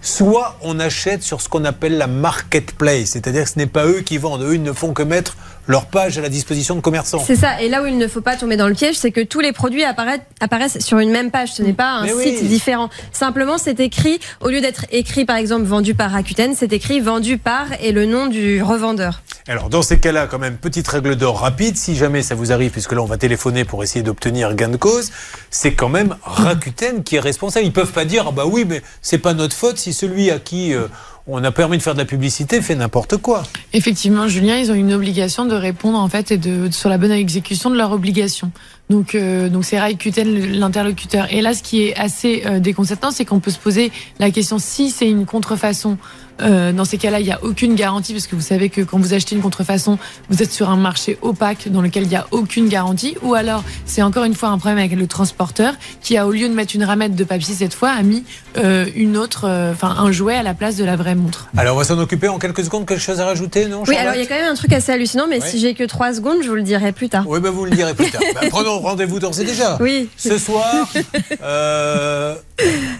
soit 0.00 0.56
on 0.62 0.78
achète 0.78 1.22
sur 1.22 1.40
ce 1.40 1.48
qu'on 1.48 1.64
appelle 1.64 1.96
la 1.98 2.06
marketplace. 2.06 3.10
C'est-à-dire 3.10 3.44
que 3.44 3.50
ce 3.50 3.58
n'est 3.58 3.66
pas 3.66 3.86
eux 3.86 4.00
qui 4.00 4.18
vendent. 4.18 4.42
Eux, 4.42 4.54
ils 4.54 4.62
ne 4.62 4.72
font 4.72 4.92
que 4.92 5.02
mettre 5.02 5.36
leur 5.66 5.86
page 5.86 6.18
à 6.18 6.20
la 6.20 6.28
disposition 6.28 6.74
de 6.74 6.80
commerçants. 6.80 7.22
C'est 7.24 7.36
ça. 7.36 7.60
Et 7.60 7.68
là 7.68 7.82
où 7.82 7.86
il 7.86 7.98
ne 7.98 8.08
faut 8.08 8.20
pas 8.20 8.36
tomber 8.36 8.56
dans 8.56 8.68
le 8.68 8.74
piège, 8.74 8.96
c'est 8.96 9.12
que 9.12 9.20
tous 9.20 9.40
les 9.40 9.52
produits 9.52 9.84
apparaissent, 9.84 10.20
apparaissent 10.40 10.78
sur 10.80 10.98
une 10.98 11.10
même 11.10 11.30
page. 11.30 11.52
Ce 11.52 11.62
n'est 11.62 11.72
pas 11.72 11.90
un 11.90 12.04
Mais 12.04 12.12
site 12.12 12.38
oui. 12.42 12.48
différent. 12.48 12.90
Simplement, 13.12 13.58
c'est 13.58 13.80
écrit, 13.80 14.20
au 14.40 14.48
lieu 14.48 14.60
d'être 14.60 14.86
écrit 14.90 15.24
par 15.24 15.36
exemple 15.36 15.64
vendu 15.64 15.94
par 15.94 16.10
Rakuten, 16.10 16.54
c'est 16.56 16.72
écrit 16.72 17.00
vendu 17.00 17.38
par 17.38 17.66
et 17.80 17.92
le 17.92 18.06
nom 18.06 18.26
du 18.26 18.62
revendeur. 18.62 19.22
Alors 19.48 19.68
dans 19.68 19.82
ces 19.82 19.98
cas-là, 19.98 20.26
quand 20.28 20.38
même, 20.38 20.56
petite 20.56 20.86
règle 20.86 21.16
d'or 21.16 21.40
rapide, 21.40 21.76
si 21.76 21.96
jamais 21.96 22.22
ça 22.22 22.34
vous 22.34 22.52
arrive, 22.52 22.70
puisque 22.70 22.92
là 22.92 23.02
on 23.02 23.06
va 23.06 23.16
téléphoner 23.16 23.64
pour 23.64 23.82
essayer 23.82 24.02
d'obtenir 24.02 24.54
gain 24.54 24.68
de 24.68 24.76
cause, 24.76 25.10
c'est 25.50 25.74
quand 25.74 25.88
même 25.88 26.16
Rakuten 26.22 27.02
qui 27.02 27.16
est 27.16 27.20
responsable. 27.20 27.66
Ils 27.66 27.72
peuvent 27.72 27.92
pas 27.92 28.04
dire, 28.04 28.26
ah 28.28 28.32
bah 28.32 28.44
oui, 28.46 28.64
mais 28.66 28.82
c'est 29.00 29.18
pas 29.18 29.34
notre 29.34 29.56
faute 29.56 29.78
si 29.78 29.92
celui 29.92 30.30
à 30.30 30.38
qui 30.38 30.74
euh, 30.74 30.86
on 31.26 31.42
a 31.44 31.52
permis 31.52 31.78
de 31.78 31.82
faire 31.82 31.94
de 31.94 31.98
la 31.98 32.04
publicité 32.04 32.60
fait 32.60 32.74
n'importe 32.74 33.16
quoi. 33.16 33.44
Effectivement, 33.72 34.28
Julien, 34.28 34.58
ils 34.58 34.70
ont 34.70 34.74
une 34.74 34.92
obligation 34.92 35.44
de 35.44 35.54
répondre 35.54 35.98
en 35.98 36.08
fait 36.08 36.32
et 36.32 36.36
de 36.38 36.70
sur 36.70 36.88
la 36.88 36.98
bonne 36.98 37.12
exécution 37.12 37.70
de 37.70 37.76
leur 37.76 37.92
obligation. 37.92 38.50
Donc, 38.92 39.14
euh, 39.14 39.48
donc 39.48 39.64
c'est 39.64 39.80
Rakuten 39.80 40.28
l'interlocuteur. 40.58 41.26
Et 41.30 41.40
là, 41.40 41.54
ce 41.54 41.62
qui 41.62 41.82
est 41.82 41.96
assez 41.96 42.42
euh, 42.44 42.60
déconcertant, 42.60 43.10
c'est 43.10 43.24
qu'on 43.24 43.40
peut 43.40 43.50
se 43.50 43.58
poser 43.58 43.90
la 44.18 44.30
question 44.30 44.58
si 44.58 44.90
c'est 44.90 45.08
une 45.08 45.24
contrefaçon. 45.24 45.96
Euh, 46.40 46.72
dans 46.72 46.84
ces 46.84 46.98
cas-là, 46.98 47.20
il 47.20 47.26
n'y 47.26 47.32
a 47.32 47.42
aucune 47.42 47.74
garantie 47.74 48.12
parce 48.12 48.26
que 48.26 48.34
vous 48.34 48.42
savez 48.42 48.68
que 48.68 48.80
quand 48.80 48.98
vous 48.98 49.14
achetez 49.14 49.36
une 49.36 49.42
contrefaçon, 49.42 49.98
vous 50.28 50.42
êtes 50.42 50.52
sur 50.52 50.70
un 50.70 50.76
marché 50.76 51.18
opaque 51.22 51.68
dans 51.68 51.82
lequel 51.82 52.04
il 52.04 52.08
n'y 52.08 52.16
a 52.16 52.26
aucune 52.30 52.68
garantie. 52.68 53.16
Ou 53.22 53.34
alors, 53.34 53.62
c'est 53.86 54.02
encore 54.02 54.24
une 54.24 54.34
fois 54.34 54.48
un 54.48 54.58
problème 54.58 54.78
avec 54.78 54.92
le 54.92 55.06
transporteur 55.06 55.74
qui 56.00 56.16
a, 56.16 56.26
au 56.26 56.32
lieu 56.32 56.48
de 56.48 56.54
mettre 56.54 56.74
une 56.74 56.84
ramette 56.84 57.14
de 57.14 57.24
papier 57.24 57.54
cette 57.54 57.74
fois, 57.74 57.90
a 57.90 58.02
mis 58.02 58.24
euh, 58.56 58.86
une 58.94 59.16
autre, 59.16 59.46
euh, 59.46 59.72
enfin 59.72 59.94
un 59.98 60.10
jouet 60.10 60.34
à 60.34 60.42
la 60.42 60.54
place 60.54 60.76
de 60.76 60.84
la 60.84 60.96
vraie 60.96 61.14
montre. 61.14 61.48
Alors 61.56 61.76
on 61.76 61.78
va 61.78 61.84
s'en 61.84 61.98
occuper 61.98 62.28
en 62.28 62.38
quelques 62.38 62.64
secondes. 62.64 62.86
Quelque 62.86 63.00
chose 63.00 63.20
à 63.20 63.26
rajouter, 63.26 63.66
non 63.66 63.84
Oui, 63.86 63.96
alors 63.96 64.14
il 64.14 64.20
y 64.20 64.24
a 64.24 64.26
quand 64.26 64.34
même 64.34 64.50
un 64.50 64.54
truc 64.54 64.72
assez 64.72 64.92
hallucinant, 64.92 65.26
mais 65.28 65.40
si 65.40 65.58
j'ai 65.58 65.74
que 65.74 65.84
trois 65.84 66.14
secondes, 66.14 66.38
je 66.42 66.48
vous 66.48 66.54
le 66.54 66.62
dirai 66.62 66.92
plus 66.92 67.08
tard. 67.08 67.24
Oui, 67.26 67.40
ben 67.40 67.50
vous 67.50 67.64
le 67.64 67.70
direz 67.70 67.94
plus 67.94 68.10
tard. 68.10 68.20
Ben, 68.40 68.48
prenons 68.48 68.78
rendez-vous 68.82 69.18
d'ores 69.18 69.40
et 69.40 69.44
déjà. 69.44 69.76
Oui. 69.80 70.08
Ce 70.16 70.36
soir, 70.38 70.88
euh, 71.42 72.34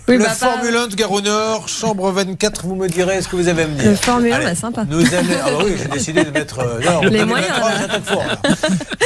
Oui, 0.08 0.16
le 0.16 0.18
bah, 0.18 0.24
pas- 0.26 0.34
Formule 0.34 0.74
1 0.76 0.86
de 0.88 0.94
Gare 0.94 1.12
au 1.12 1.20
Nord, 1.20 1.68
chambre 1.68 2.10
24, 2.10 2.66
vous 2.66 2.74
me 2.74 2.88
direz 2.88 3.20
ce 3.22 3.28
que 3.28 3.36
vous 3.36 3.48
avez 3.48 3.62
à 3.62 3.66
me 3.66 3.74
dire. 3.74 3.90
Le 3.90 3.96
Formule 3.96 4.32
1, 4.32 4.36
Allez, 4.36 4.44
bah, 4.46 4.54
sympa. 4.54 4.84
Nous. 4.88 5.02
Ah 5.04 5.22
bah 5.50 5.58
oui, 5.64 5.72
j'ai 5.80 5.88
décidé 5.88 6.24
de 6.24 6.30
mettre... 6.30 6.60
euh, 6.60 6.80
non, 6.84 7.02
Les 7.02 7.10
2023, 7.10 7.26
moyens, 7.26 7.58
là. 7.58 7.72
j'attaque 7.80 8.04
fort, 8.04 8.24
là. 8.26 8.38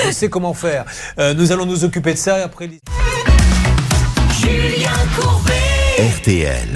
Je 0.07 0.11
sais 0.13 0.29
comment 0.29 0.55
faire. 0.55 0.85
Euh, 1.19 1.35
nous 1.35 1.53
allons 1.53 1.67
nous 1.67 1.85
occuper 1.85 2.13
de 2.15 2.19
ça 2.19 2.37
après... 2.45 2.69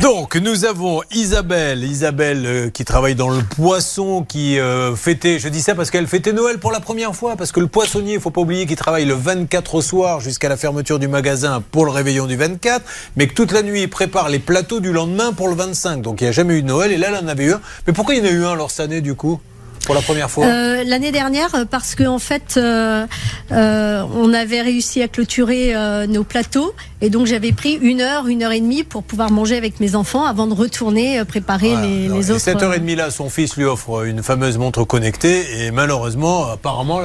Donc, 0.00 0.36
nous 0.36 0.64
avons 0.64 1.02
Isabelle, 1.10 1.82
Isabelle 1.82 2.46
euh, 2.46 2.70
qui 2.70 2.84
travaille 2.84 3.16
dans 3.16 3.30
le 3.30 3.42
poisson, 3.42 4.22
qui 4.22 4.60
euh, 4.60 4.94
fêtait, 4.94 5.40
je 5.40 5.48
dis 5.48 5.60
ça 5.60 5.74
parce 5.74 5.90
qu'elle 5.90 6.06
fêtait 6.06 6.32
Noël 6.32 6.58
pour 6.58 6.70
la 6.70 6.78
première 6.78 7.16
fois, 7.16 7.34
parce 7.34 7.50
que 7.50 7.58
le 7.58 7.66
poissonnier, 7.66 8.14
il 8.14 8.20
faut 8.20 8.30
pas 8.30 8.42
oublier 8.42 8.64
qu'il 8.66 8.76
travaille 8.76 9.06
le 9.06 9.14
24 9.14 9.74
au 9.74 9.82
soir 9.82 10.20
jusqu'à 10.20 10.48
la 10.48 10.56
fermeture 10.56 11.00
du 11.00 11.08
magasin 11.08 11.64
pour 11.72 11.84
le 11.84 11.90
réveillon 11.90 12.28
du 12.28 12.36
24, 12.36 12.84
mais 13.16 13.26
que 13.26 13.34
toute 13.34 13.50
la 13.50 13.62
nuit, 13.62 13.82
il 13.82 13.90
prépare 13.90 14.28
les 14.28 14.38
plateaux 14.38 14.78
du 14.78 14.92
lendemain 14.92 15.32
pour 15.32 15.48
le 15.48 15.56
25. 15.56 16.00
Donc, 16.00 16.20
il 16.20 16.24
n'y 16.24 16.28
a 16.28 16.32
jamais 16.32 16.54
eu 16.56 16.62
de 16.62 16.68
Noël, 16.68 16.92
et 16.92 16.96
là, 16.96 17.08
elle 17.08 17.24
en 17.24 17.28
avait 17.28 17.46
eu 17.46 17.52
un. 17.52 17.60
Mais 17.88 17.92
pourquoi 17.92 18.14
il 18.14 18.24
y 18.24 18.28
en 18.28 18.30
a 18.30 18.32
eu 18.32 18.44
un 18.44 18.52
alors 18.52 18.70
cette 18.70 18.84
année, 18.84 19.00
du 19.00 19.16
coup? 19.16 19.40
Pour 19.86 19.94
la 19.94 20.02
première 20.02 20.30
fois 20.30 20.46
Euh, 20.46 20.84
L'année 20.84 21.10
dernière, 21.12 21.66
parce 21.70 21.94
qu'en 21.94 22.14
en 22.14 22.18
fait, 22.18 22.54
euh, 22.56 23.06
euh, 23.52 24.02
on 24.14 24.32
avait 24.34 24.60
réussi 24.62 25.02
à 25.02 25.08
clôturer 25.08 25.74
euh, 25.74 26.06
nos 26.06 26.22
plateaux, 26.24 26.74
et 27.00 27.10
donc 27.10 27.26
j'avais 27.26 27.52
pris 27.52 27.74
une 27.80 28.00
heure, 28.00 28.26
une 28.28 28.42
heure 28.42 28.52
et 28.52 28.60
demie 28.60 28.82
pour 28.84 29.02
pouvoir 29.02 29.30
manger 29.30 29.56
avec 29.56 29.80
mes 29.80 29.94
enfants 29.94 30.24
avant 30.26 30.46
de 30.46 30.54
retourner 30.54 31.18
euh, 31.20 31.24
préparer 31.24 31.70
Voilà. 31.70 31.86
les, 31.86 32.04
Alors, 32.06 32.18
les 32.18 32.28
et 32.28 32.30
autres. 32.32 32.40
cette 32.40 32.62
heure 32.62 32.74
et 32.74 32.78
demie 32.78 32.94
là, 32.96 33.10
son 33.10 33.30
fils 33.30 33.56
lui 33.56 33.64
offre 33.64 34.04
une 34.06 34.22
fameuse 34.22 34.58
montre 34.58 34.84
connectée 34.84 35.64
et 35.64 35.70
malheureusement, 35.70 36.46
apparemment, 36.50 37.00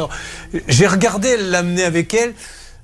j'ai 0.67 0.87
regardé, 0.87 1.37
l'amener 1.37 1.83
avec 1.83 2.13
elle. 2.13 2.33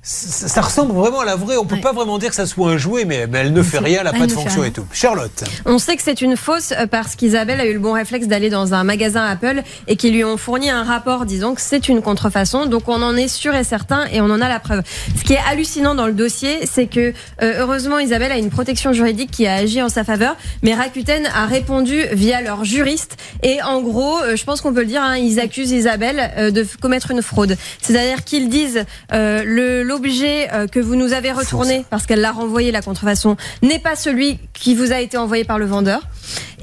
Ça, 0.04 0.48
ça 0.48 0.60
ressemble 0.62 0.92
vraiment 0.94 1.20
à 1.20 1.24
la 1.24 1.36
vraie. 1.36 1.56
On 1.56 1.64
peut 1.64 1.76
Ouais. 1.76 1.80
pas 1.80 1.92
vraiment 1.92 2.18
dire 2.18 2.30
que 2.30 2.34
ça 2.34 2.44
soit 2.44 2.72
un 2.72 2.76
jouet, 2.76 3.04
mais, 3.04 3.28
mais 3.28 3.38
elle 3.38 3.52
ne 3.52 3.62
fait 3.62 3.78
rien, 3.78 3.98
elle 4.00 4.04
n'a 4.06 4.12
pas 4.12 4.26
de 4.26 4.32
fonction 4.32 4.64
et 4.64 4.72
tout. 4.72 4.84
Charlotte. 4.92 5.44
On 5.64 5.78
sait 5.78 5.94
que 5.96 6.02
c'est 6.02 6.20
une 6.20 6.36
fausse 6.36 6.72
euh, 6.72 6.88
parce 6.88 7.14
qu'Isabelle 7.14 7.60
a 7.60 7.66
eu 7.66 7.72
le 7.72 7.78
bon 7.78 7.92
réflexe 7.92 8.26
d'aller 8.26 8.50
dans 8.50 8.74
un 8.74 8.82
magasin 8.82 9.24
Apple 9.24 9.62
et 9.86 9.94
qui 9.94 10.10
lui 10.10 10.24
ont 10.24 10.36
fourni 10.36 10.70
un 10.70 10.82
rapport 10.82 11.24
disant 11.24 11.54
que 11.54 11.60
c'est 11.60 11.88
une 11.88 12.02
contrefaçon. 12.02 12.66
Donc 12.66 12.88
on 12.88 13.00
en 13.00 13.16
est 13.16 13.28
sûr 13.28 13.54
et 13.54 13.62
certain 13.62 14.06
et 14.06 14.20
on 14.20 14.24
en 14.24 14.40
a 14.40 14.48
la 14.48 14.58
preuve. 14.58 14.82
Ce 15.16 15.22
qui 15.22 15.34
est 15.34 15.40
hallucinant 15.48 15.94
dans 15.94 16.08
le 16.08 16.14
dossier, 16.14 16.66
c'est 16.66 16.88
que 16.88 17.12
euh, 17.40 17.54
heureusement 17.60 18.00
Isabelle 18.00 18.32
a 18.32 18.38
une 18.38 18.50
protection 18.50 18.92
juridique 18.92 19.30
qui 19.30 19.46
a 19.46 19.54
agi 19.54 19.80
en 19.82 19.88
sa 19.88 20.02
faveur, 20.02 20.34
mais 20.64 20.74
Rakuten 20.74 21.26
a 21.32 21.46
répondu 21.46 22.02
via 22.10 22.40
leur 22.40 22.64
juriste 22.64 23.16
et 23.44 23.62
en 23.62 23.80
gros, 23.80 24.18
euh, 24.22 24.34
je 24.34 24.42
pense 24.42 24.62
qu'on 24.62 24.74
peut 24.74 24.80
le 24.80 24.86
dire, 24.86 25.02
hein, 25.02 25.16
ils 25.16 25.38
accusent 25.38 25.70
Isabelle 25.70 26.32
euh, 26.38 26.50
de 26.50 26.66
commettre 26.80 27.12
une 27.12 27.22
fraude. 27.22 27.56
C'est-à-dire 27.80 28.24
qu'ils 28.24 28.48
disent 28.48 28.84
euh, 29.12 29.44
le 29.46 29.91
l'objet 29.92 30.48
euh, 30.52 30.66
que 30.66 30.80
vous 30.80 30.96
nous 30.96 31.12
avez 31.12 31.32
retourné 31.32 31.84
parce 31.90 32.06
qu'elle 32.06 32.22
l'a 32.22 32.32
renvoyé 32.32 32.72
la 32.72 32.80
contrefaçon 32.80 33.36
n'est 33.60 33.78
pas 33.78 33.94
celui 33.94 34.38
qui 34.54 34.74
vous 34.74 34.90
a 34.90 35.00
été 35.00 35.18
envoyé 35.18 35.44
par 35.44 35.58
le 35.58 35.66
vendeur. 35.66 36.00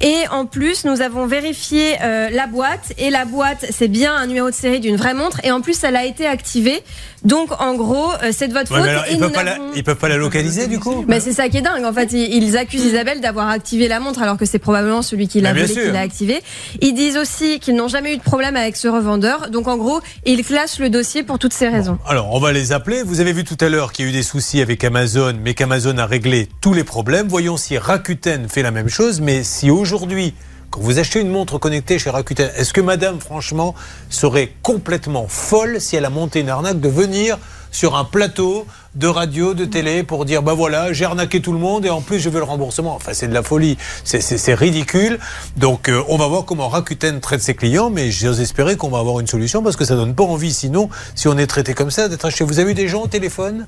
Et 0.01 0.15
en 0.31 0.45
plus, 0.45 0.85
nous 0.85 1.01
avons 1.01 1.25
vérifié 1.27 1.95
euh, 2.01 2.29
la 2.31 2.47
boîte 2.47 2.93
et 2.97 3.09
la 3.09 3.25
boîte, 3.25 3.65
c'est 3.69 3.87
bien 3.89 4.15
un 4.15 4.27
numéro 4.27 4.49
de 4.49 4.55
série 4.55 4.79
d'une 4.79 4.95
vraie 4.95 5.13
montre 5.13 5.39
et 5.43 5.51
en 5.51 5.61
plus, 5.61 5.83
elle 5.83 5.95
a 5.97 6.05
été 6.05 6.25
activée. 6.25 6.81
Donc, 7.25 7.49
en 7.61 7.75
gros, 7.75 8.11
euh, 8.23 8.31
c'est 8.31 8.47
de 8.47 8.53
votre 8.53 8.71
Ouais, 8.71 8.77
faute. 8.77 8.85
mais 8.85 8.91
alors, 8.91 9.05
et 9.07 9.13
ils, 9.13 9.19
peuvent 9.19 9.31
pas 9.33 9.43
la, 9.43 9.53
n'avons- 9.57 9.71
ils 9.75 9.83
peuvent 9.83 9.97
pas 9.97 10.07
la 10.07 10.15
localiser 10.15 10.67
du 10.67 10.79
coup 10.79 11.03
mais 11.05 11.19
c'est 11.19 11.33
ça 11.33 11.49
qui 11.49 11.57
est 11.57 11.61
dingue. 11.61 11.83
En 11.83 11.91
fait, 11.91 12.13
ils 12.13 12.33
ils 12.41 12.57
accusent 12.57 12.85
Isabelle 12.85 13.19
d'avoir 13.19 13.49
activé 13.49 13.89
la 13.89 13.99
montre 13.99 14.21
alors 14.21 14.37
que 14.37 14.45
c'est 14.45 14.57
probablement 14.59 15.01
celui 15.01 15.27
qui 15.27 15.41
l'a 15.41 15.49
Mais 15.53 15.59
bien 15.59 15.67
volé 15.67 15.75
qui 15.81 15.83
sûr. 15.85 15.93
l'a 15.93 15.99
activé. 15.99 16.41
Ils 16.81 16.93
disent 16.93 17.17
aussi 17.17 17.59
qu'ils 17.59 17.75
n'ont 17.75 17.89
jamais 17.89 18.13
eu 18.13 18.17
de 18.17 18.21
problème 18.23 18.55
avec 18.55 18.77
ce 18.77 18.87
revendeur. 18.87 19.49
Donc 19.49 19.67
en 19.67 19.75
gros, 19.75 19.99
ils 20.25 20.45
classent 20.45 20.79
le 20.79 20.89
dossier 20.89 21.23
pour 21.23 21.39
toutes 21.39 21.51
ces 21.53 21.67
raisons. 21.67 21.97
Alors, 22.07 22.33
on 22.33 22.39
va 22.39 22.53
les 22.53 22.71
appeler. 22.71 23.03
Vous 23.03 23.19
avez 23.19 23.33
vu 23.33 23.43
tout 23.43 23.57
à 23.59 23.67
l'heure 23.67 23.91
qu'il 23.91 24.05
y 24.05 24.07
a 24.07 24.11
eu 24.11 24.13
des 24.13 24.23
soucis 24.23 24.61
avec 24.61 24.81
Amazon, 24.85 25.33
mais 25.43 25.53
qu'Amazon 25.55 25.97
a 25.97 26.05
réglé 26.05 26.47
tous 26.61 26.73
les 26.73 26.85
problèmes. 26.85 27.27
Voyons 27.27 27.57
si 27.57 27.77
Rakuten 27.77 28.47
fait 28.47 28.61
la 28.61 28.71
même 28.71 28.87
chose. 28.87 29.19
Mais 29.19 29.43
si 29.49 29.71
aujourd'hui, 29.71 30.33
quand 30.69 30.79
vous 30.79 30.99
achetez 30.99 31.19
une 31.19 31.29
montre 31.29 31.57
connectée 31.57 31.97
chez 31.97 32.11
Rakuten, 32.11 32.51
est-ce 32.55 32.71
que 32.71 32.81
madame, 32.81 33.19
franchement, 33.19 33.73
serait 34.09 34.53
complètement 34.61 35.27
folle 35.27 35.81
si 35.81 35.95
elle 35.95 36.05
a 36.05 36.11
monté 36.11 36.41
une 36.41 36.49
arnaque 36.49 36.79
de 36.79 36.87
venir 36.89 37.37
sur 37.71 37.95
un 37.95 38.03
plateau 38.05 38.65
de 38.95 39.07
radio, 39.07 39.53
de 39.53 39.65
télé 39.65 40.03
pour 40.03 40.25
dire 40.25 40.41
bah 40.41 40.53
voilà, 40.53 40.91
j'ai 40.93 41.05
arnaqué 41.05 41.41
tout 41.41 41.53
le 41.53 41.59
monde 41.59 41.85
et 41.85 41.89
en 41.89 42.01
plus 42.01 42.19
je 42.19 42.29
veux 42.29 42.39
le 42.39 42.45
remboursement. 42.45 42.95
Enfin, 42.95 43.11
c'est 43.13 43.27
de 43.27 43.33
la 43.33 43.43
folie. 43.43 43.77
C'est- 44.03 44.53
ridicule. 44.53 45.19
Donc, 45.57 45.89
euh, 45.89 46.03
on 46.07 46.17
va 46.17 46.27
voir 46.27 46.45
comment 46.45 46.69
Rakuten 46.69 47.19
traite 47.19 47.41
ses 47.41 47.55
clients, 47.55 47.89
mais 47.89 48.11
j'ose 48.11 48.39
espérer 48.39 48.77
qu'on 48.77 48.89
va 48.89 48.99
avoir 48.99 49.19
une 49.19 49.27
solution 49.27 49.61
parce 49.63 49.75
que 49.75 49.85
ça 49.85 49.95
donne 49.95 50.13
pas 50.15 50.23
envie, 50.23 50.53
sinon, 50.53 50.89
si 51.15 51.27
on 51.27 51.37
est 51.37 51.47
traité 51.47 51.73
comme 51.73 51.91
ça, 51.91 52.07
d'être 52.07 52.25
acheté. 52.25 52.43
Vous 52.43 52.59
avez 52.59 52.71
eu 52.71 52.75
des 52.75 52.87
gens 52.87 53.03
au 53.03 53.07
téléphone? 53.07 53.67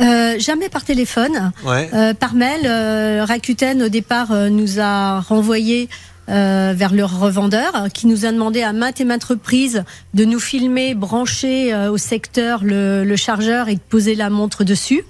Euh, 0.00 0.38
jamais 0.38 0.68
par 0.68 0.84
téléphone. 0.84 1.52
Ouais. 1.64 1.90
Euh, 1.92 2.14
par 2.14 2.34
mail, 2.34 2.60
euh, 2.66 3.24
Rakuten 3.26 3.82
au 3.82 3.88
départ 3.88 4.32
euh, 4.32 4.48
nous 4.48 4.78
a 4.80 5.20
renvoyé 5.20 5.88
euh, 6.28 6.72
vers 6.76 6.92
leur 6.94 7.18
revendeur 7.18 7.88
qui 7.94 8.06
nous 8.06 8.24
a 8.26 8.30
demandé 8.32 8.62
à 8.62 8.72
maintes 8.72 9.00
et 9.00 9.04
maintes 9.04 9.24
reprises 9.24 9.82
de 10.14 10.24
nous 10.24 10.38
filmer, 10.40 10.94
brancher 10.94 11.72
euh, 11.72 11.90
au 11.90 11.96
secteur 11.96 12.62
le, 12.62 13.02
le 13.04 13.16
chargeur 13.16 13.68
et 13.68 13.74
de 13.74 13.80
poser 13.80 14.14
la 14.14 14.28
montre 14.30 14.62
dessus. 14.62 15.02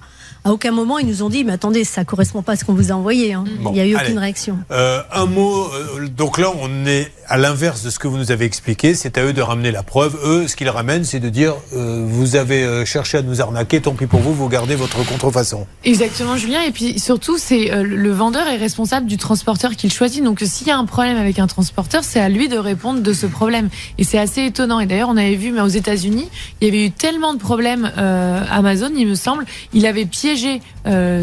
À 0.44 0.52
aucun 0.52 0.70
moment 0.70 0.98
ils 0.98 1.06
nous 1.06 1.22
ont 1.24 1.28
dit, 1.28 1.44
mais 1.44 1.52
attendez, 1.52 1.82
ça 1.84 2.04
correspond 2.04 2.42
pas 2.42 2.52
à 2.52 2.56
ce 2.56 2.64
qu'on 2.64 2.72
vous 2.72 2.92
a 2.92 2.94
envoyé. 2.94 3.34
hein. 3.34 3.44
Bon, 3.60 3.70
Il 3.70 3.74
n'y 3.74 3.80
a 3.80 3.86
eu 3.86 3.96
allez. 3.96 4.06
aucune 4.06 4.18
réaction. 4.20 4.58
Euh, 4.70 5.02
un 5.12 5.26
mot, 5.26 5.64
euh, 5.74 6.08
donc 6.08 6.38
là 6.38 6.50
on 6.62 6.86
est 6.86 7.10
à 7.28 7.36
l'inverse 7.36 7.82
de 7.82 7.90
ce 7.90 7.98
que 7.98 8.08
vous 8.08 8.16
nous 8.16 8.30
avez 8.32 8.44
expliqué, 8.46 8.94
c'est 8.94 9.18
à 9.18 9.22
eux 9.24 9.32
de 9.32 9.42
ramener 9.42 9.70
la 9.70 9.82
preuve. 9.82 10.18
Eux, 10.24 10.48
ce 10.48 10.56
qu'ils 10.56 10.70
ramènent, 10.70 11.04
c'est 11.04 11.20
de 11.20 11.28
dire 11.28 11.54
euh, 11.74 12.02
vous 12.08 12.36
avez 12.36 12.62
euh, 12.64 12.84
cherché 12.84 13.18
à 13.18 13.22
nous 13.22 13.40
arnaquer, 13.42 13.80
tant 13.82 13.92
pis 13.92 14.06
pour 14.06 14.20
vous, 14.20 14.34
vous 14.34 14.48
gardez 14.48 14.74
votre 14.76 15.04
contrefaçon. 15.04 15.66
Exactement, 15.84 16.36
Julien. 16.36 16.62
Et 16.62 16.70
puis 16.70 16.98
surtout, 16.98 17.36
c'est 17.38 17.70
euh, 17.72 17.82
le 17.82 18.10
vendeur 18.12 18.46
est 18.48 18.56
responsable 18.56 19.06
du 19.06 19.18
transporteur 19.18 19.72
qu'il 19.76 19.92
choisit. 19.92 20.24
Donc, 20.24 20.40
s'il 20.44 20.66
y 20.66 20.70
a 20.70 20.78
un 20.78 20.86
problème 20.86 21.16
avec 21.18 21.38
un 21.38 21.46
transporteur, 21.46 22.02
c'est 22.02 22.20
à 22.20 22.28
lui 22.30 22.48
de 22.48 22.56
répondre 22.56 23.00
de 23.02 23.12
ce 23.12 23.26
problème. 23.26 23.68
Et 23.98 24.04
c'est 24.04 24.18
assez 24.18 24.44
étonnant. 24.44 24.80
Et 24.80 24.86
d'ailleurs, 24.86 25.10
on 25.10 25.16
avait 25.16 25.36
vu, 25.36 25.52
mais 25.52 25.60
aux 25.60 25.66
États-Unis, 25.68 26.28
il 26.60 26.66
y 26.66 26.70
avait 26.70 26.86
eu 26.86 26.90
tellement 26.90 27.34
de 27.34 27.38
problèmes. 27.38 27.92
euh, 27.98 28.42
Amazon, 28.50 28.90
il 28.96 29.06
me 29.06 29.14
semble, 29.14 29.44
il 29.74 29.84
avait 29.86 30.06
piégé 30.06 30.60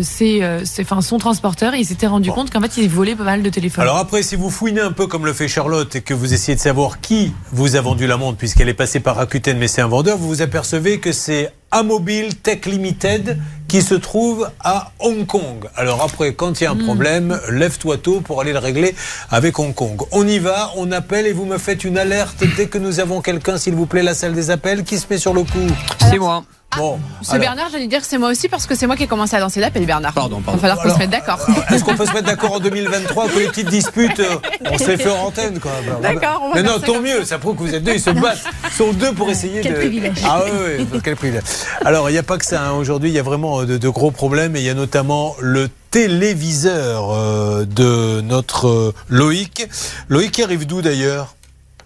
ses, 0.04 0.42
ses- 0.66 0.82
enfin, 0.84 1.02
son 1.02 1.18
transporteur. 1.18 1.74
Et 1.74 1.80
il 1.80 1.86
s'était 1.86 2.06
rendu 2.08 2.30
compte 2.32 2.52
qu'en 2.52 2.62
fait, 2.62 2.78
il 2.78 2.90
volait 2.90 3.16
pas 3.16 3.24
mal 3.24 3.42
de 3.42 3.50
téléphones. 3.50 3.82
Alors 3.84 3.98
après, 3.98 4.22
si 4.22 4.36
vous 4.36 4.50
fouinez 4.50 4.82
un 4.82 4.92
peu 4.92 5.08
comme 5.08 5.26
le 5.26 5.34
fait 5.34 5.48
Charlotte 5.48 5.95
et 5.96 6.02
que 6.02 6.14
vous 6.14 6.34
essayez 6.34 6.56
de 6.56 6.62
savoir 6.62 7.00
qui 7.00 7.34
vous 7.52 7.76
a 7.76 7.82
vendu 7.82 8.08
la 8.08 8.18
montre, 8.18 8.38
puisqu'elle 8.38 8.70
est 8.70 8.74
passée 8.74 9.00
par 9.00 9.16
Rakuten, 9.16 9.58
mais 9.58 9.68
c'est 9.68 9.82
un 9.82 9.88
vendeur, 9.88 10.18
vous 10.18 10.28
vous 10.28 10.42
apercevez 10.42 11.00
que 11.00 11.12
c'est 11.12 11.52
Amobile 11.72 12.36
Tech 12.36 12.66
Limited 12.66 13.38
qui 13.68 13.82
se 13.82 13.96
trouve 13.96 14.50
à 14.64 14.92
Hong 15.00 15.26
Kong. 15.26 15.66
Alors 15.76 16.02
après, 16.04 16.34
quand 16.34 16.62
il 16.62 16.64
y 16.66 16.68
a 16.68 16.72
un 16.72 16.76
problème, 16.76 17.40
lève-toi 17.50 17.98
tôt 17.98 18.22
pour 18.22 18.40
aller 18.40 18.54
le 18.54 18.60
régler 18.60 18.96
avec 19.32 19.58
Hong 19.60 19.74
Kong. 19.74 20.02
On 20.12 20.26
y 20.28 20.40
va, 20.40 20.72
on 20.78 20.92
appelle 20.92 21.26
et 21.26 21.34
vous 21.34 21.46
me 21.46 21.58
faites 21.58 21.84
une 21.84 21.98
alerte 21.98 22.44
dès 22.56 22.68
que 22.68 22.78
nous 22.78 23.00
avons 23.00 23.22
quelqu'un, 23.22 23.58
s'il 23.58 23.74
vous 23.76 23.88
plaît, 23.88 24.04
la 24.04 24.14
salle 24.14 24.34
des 24.34 24.52
appels, 24.52 24.84
qui 24.84 24.98
se 25.00 25.06
met 25.10 25.18
sur 25.18 25.34
le 25.34 25.42
coup. 25.44 25.68
C'est 26.00 26.20
moi. 26.20 26.44
Bon, 26.78 27.00
C'est 27.22 27.32
alors- 27.36 27.42
Bernard, 27.42 27.70
j'allais 27.72 27.88
dire 27.88 28.02
que 28.02 28.08
c'est 28.08 28.18
moi 28.18 28.30
aussi 28.30 28.50
parce 28.50 28.66
que 28.68 28.76
c'est 28.76 28.86
moi 28.86 28.98
qui 28.98 29.04
ai 29.04 29.08
commencé 29.08 29.34
à 29.36 29.40
lancer 29.40 29.62
l'appel, 29.62 29.86
Bernard. 29.86 30.12
Pardon, 30.14 30.40
Il 30.40 30.44
pardon. 30.44 30.60
va 30.60 30.68
falloir 30.68 30.86
qu'on 30.86 30.94
se 30.94 31.00
mette 31.00 31.10
d'accord. 31.10 31.40
Est-ce 31.72 31.86
qu'on 31.86 31.96
peut 31.96 32.06
se 32.06 32.12
mettre 32.12 32.26
d'accord 32.28 32.52
en 32.52 32.60
2023 32.60 33.30
que 33.30 33.40
les 33.40 33.48
petites 33.48 33.70
disputes, 33.70 34.20
euh, 34.20 34.36
on 34.70 34.78
se 34.78 34.90
les 34.90 34.98
fait 34.98 35.10
en 35.10 35.28
antenne 35.28 35.58
quand 35.60 35.70
même 35.70 36.02
D'accord, 36.02 36.42
on 36.44 36.50
va 36.50 36.56
Mais 36.62 36.68
faire 36.68 36.78
non, 36.80 36.86
tant 36.86 37.00
mieux, 37.02 37.24
ça 37.24 37.38
prouve 37.40 37.56
que 37.56 37.62
vous 37.62 37.74
êtes 37.74 37.84
deux, 37.84 37.94
ils 37.94 38.02
se 38.02 38.10
battent. 38.10 38.44
Ils 38.66 38.72
sont 38.76 38.92
deux 38.92 39.14
pour 39.14 39.30
essayer 39.30 39.62
Quel 39.62 39.74
de. 39.74 39.78
privilège. 39.78 40.18
Ah 40.26 40.42
oui, 40.46 40.86
oui, 40.92 41.00
quel 41.02 41.16
privilège. 41.16 41.44
Alors, 41.84 42.10
il 42.10 42.14
n'y 42.14 42.20
a 42.20 42.24
pas 42.24 42.38
que 42.38 42.46
ça. 42.46 42.68
hein. 42.68 42.74
Aujourd'hui, 42.74 43.10
il 43.10 43.14
y 43.16 43.20
a 43.20 43.24
vraiment 43.24 43.62
euh, 43.62 43.66
de, 43.66 43.78
de 43.78 43.90
gros 43.90 44.12
problèmes 44.12 44.56
et 44.56 44.60
il 44.60 44.66
y 44.66 44.70
a 44.70 44.74
notamment 44.74 45.36
le 45.40 45.70
téléviseur 45.92 47.12
euh, 47.14 47.66
de 47.66 48.22
notre 48.22 48.68
euh, 48.68 48.94
Loïc. 49.10 49.68
Loïc 50.10 50.32
qui 50.32 50.44
arrive 50.44 50.66
d'où 50.66 50.82
d'ailleurs? 50.82 51.36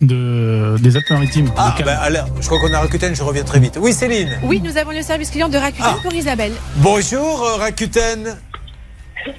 De, 0.01 0.77
des 0.79 0.95
Alpes-Maritimes. 0.95 1.51
Ah, 1.57 1.75
de 1.77 1.83
ben, 1.83 1.97
alors, 2.01 2.27
je 2.39 2.47
crois 2.47 2.57
qu'on 2.61 2.73
a 2.73 2.79
Rakuten, 2.79 3.13
je 3.13 3.21
reviens 3.21 3.43
très 3.43 3.59
vite. 3.59 3.77
Oui, 3.81 3.91
Céline? 3.91 4.29
Oui, 4.43 4.61
nous 4.63 4.77
avons 4.77 4.91
le 4.91 5.01
service 5.01 5.29
client 5.29 5.49
de 5.49 5.57
Rakuten 5.57 5.83
Ah. 5.85 5.97
pour 6.01 6.13
Isabelle. 6.13 6.53
Bonjour, 6.77 7.43
euh, 7.43 7.55
Rakuten. 7.57 8.37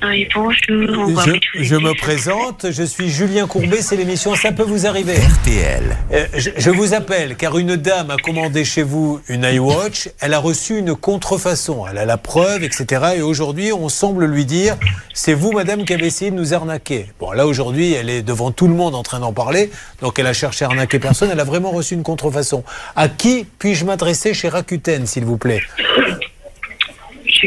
Oui, 0.03 0.29
bonjour. 0.35 0.99
On 0.99 1.07
voit 1.07 1.25
Je, 1.55 1.77
me 1.77 1.95
présente, 1.95 2.71
je 2.71 2.83
suis 2.83 3.09
Julien 3.09 3.47
Courbet, 3.47 3.83
c'est 3.83 3.97
l'émission 3.97 4.35
Ça 4.35 4.53
peut 4.53 4.63
vous 4.63 4.87
arriver. 4.87 5.15
RTL. 5.15 5.97
Euh, 6.13 6.27
je, 6.35 6.51
je 6.57 6.71
vous 6.71 6.95
appelle 6.95 7.37
car 7.37 7.59
une 7.59 7.77
dame 7.77 8.11
a 8.11 8.17
commandé 8.17 8.65
chez 8.65 8.83
vous 8.83 9.21
une 9.29 9.45
iWatch. 9.45 10.09
Elle 10.21 10.35
a 10.35 10.39
reçu 10.39 10.79
une 10.79 10.95
contrefaçon. 10.95 11.87
Elle 11.87 11.99
a 11.99 12.05
la 12.05 12.17
preuve, 12.17 12.63
etc. 12.63 13.15
Et 13.17 13.23
aujourd'hui, 13.23 13.73
on 13.73 13.89
semble 13.89 14.27
lui 14.27 14.45
dire 14.45 14.77
c'est 15.15 15.35
vous, 15.35 15.53
madame, 15.53 15.85
qui 15.85 15.95
avez 15.95 16.07
essayé 16.07 16.31
de 16.31 16.37
nous 16.37 16.55
arnaquer. 16.55 17.07
Bon, 17.19 17.33
là, 17.33 17.47
aujourd'hui, 17.47 17.93
elle 17.93 18.11
est 18.11 18.23
devant 18.23 18.53
tout 18.53 18.69
le 18.69 18.75
monde 18.75 18.95
en 18.95 19.03
train 19.03 19.21
d'en 19.21 19.33
parler. 19.33 19.71
Donc, 20.03 20.19
elle 20.19 20.27
a 20.27 20.33
cherché 20.33 20.65
à 20.65 20.69
arnaquer 20.69 20.99
personne. 20.99 21.31
Elle 21.33 21.41
a 21.41 21.45
vraiment 21.45 21.71
reçu 21.71 21.95
une 21.95 22.03
contrefaçon. 22.03 22.65
À 22.97 23.09
qui 23.09 23.47
puis-je 23.59 23.85
m'adresser 23.85 24.35
chez 24.35 24.49
Rakuten, 24.49 25.07
s'il 25.07 25.25
vous 25.25 25.37
plaît? 25.39 25.61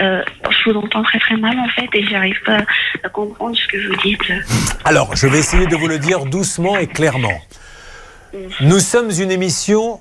euh, 0.00 0.22
je 0.50 0.70
vous 0.70 0.76
entends 0.76 1.02
très 1.02 1.18
très 1.18 1.36
mal 1.36 1.58
en 1.58 1.68
fait 1.68 1.88
et 1.94 2.04
j'arrive 2.04 2.40
pas 2.44 2.60
à 3.02 3.08
comprendre 3.08 3.56
ce 3.56 3.66
que 3.68 3.88
vous 3.88 3.96
dites. 4.02 4.20
Alors, 4.84 5.14
je 5.16 5.26
vais 5.26 5.38
essayer 5.38 5.66
de 5.66 5.76
vous 5.76 5.88
le 5.88 5.98
dire 5.98 6.24
doucement 6.26 6.76
et 6.76 6.86
clairement. 6.86 7.40
Nous 8.60 8.80
sommes 8.80 9.10
une 9.10 9.30
émission 9.30 10.00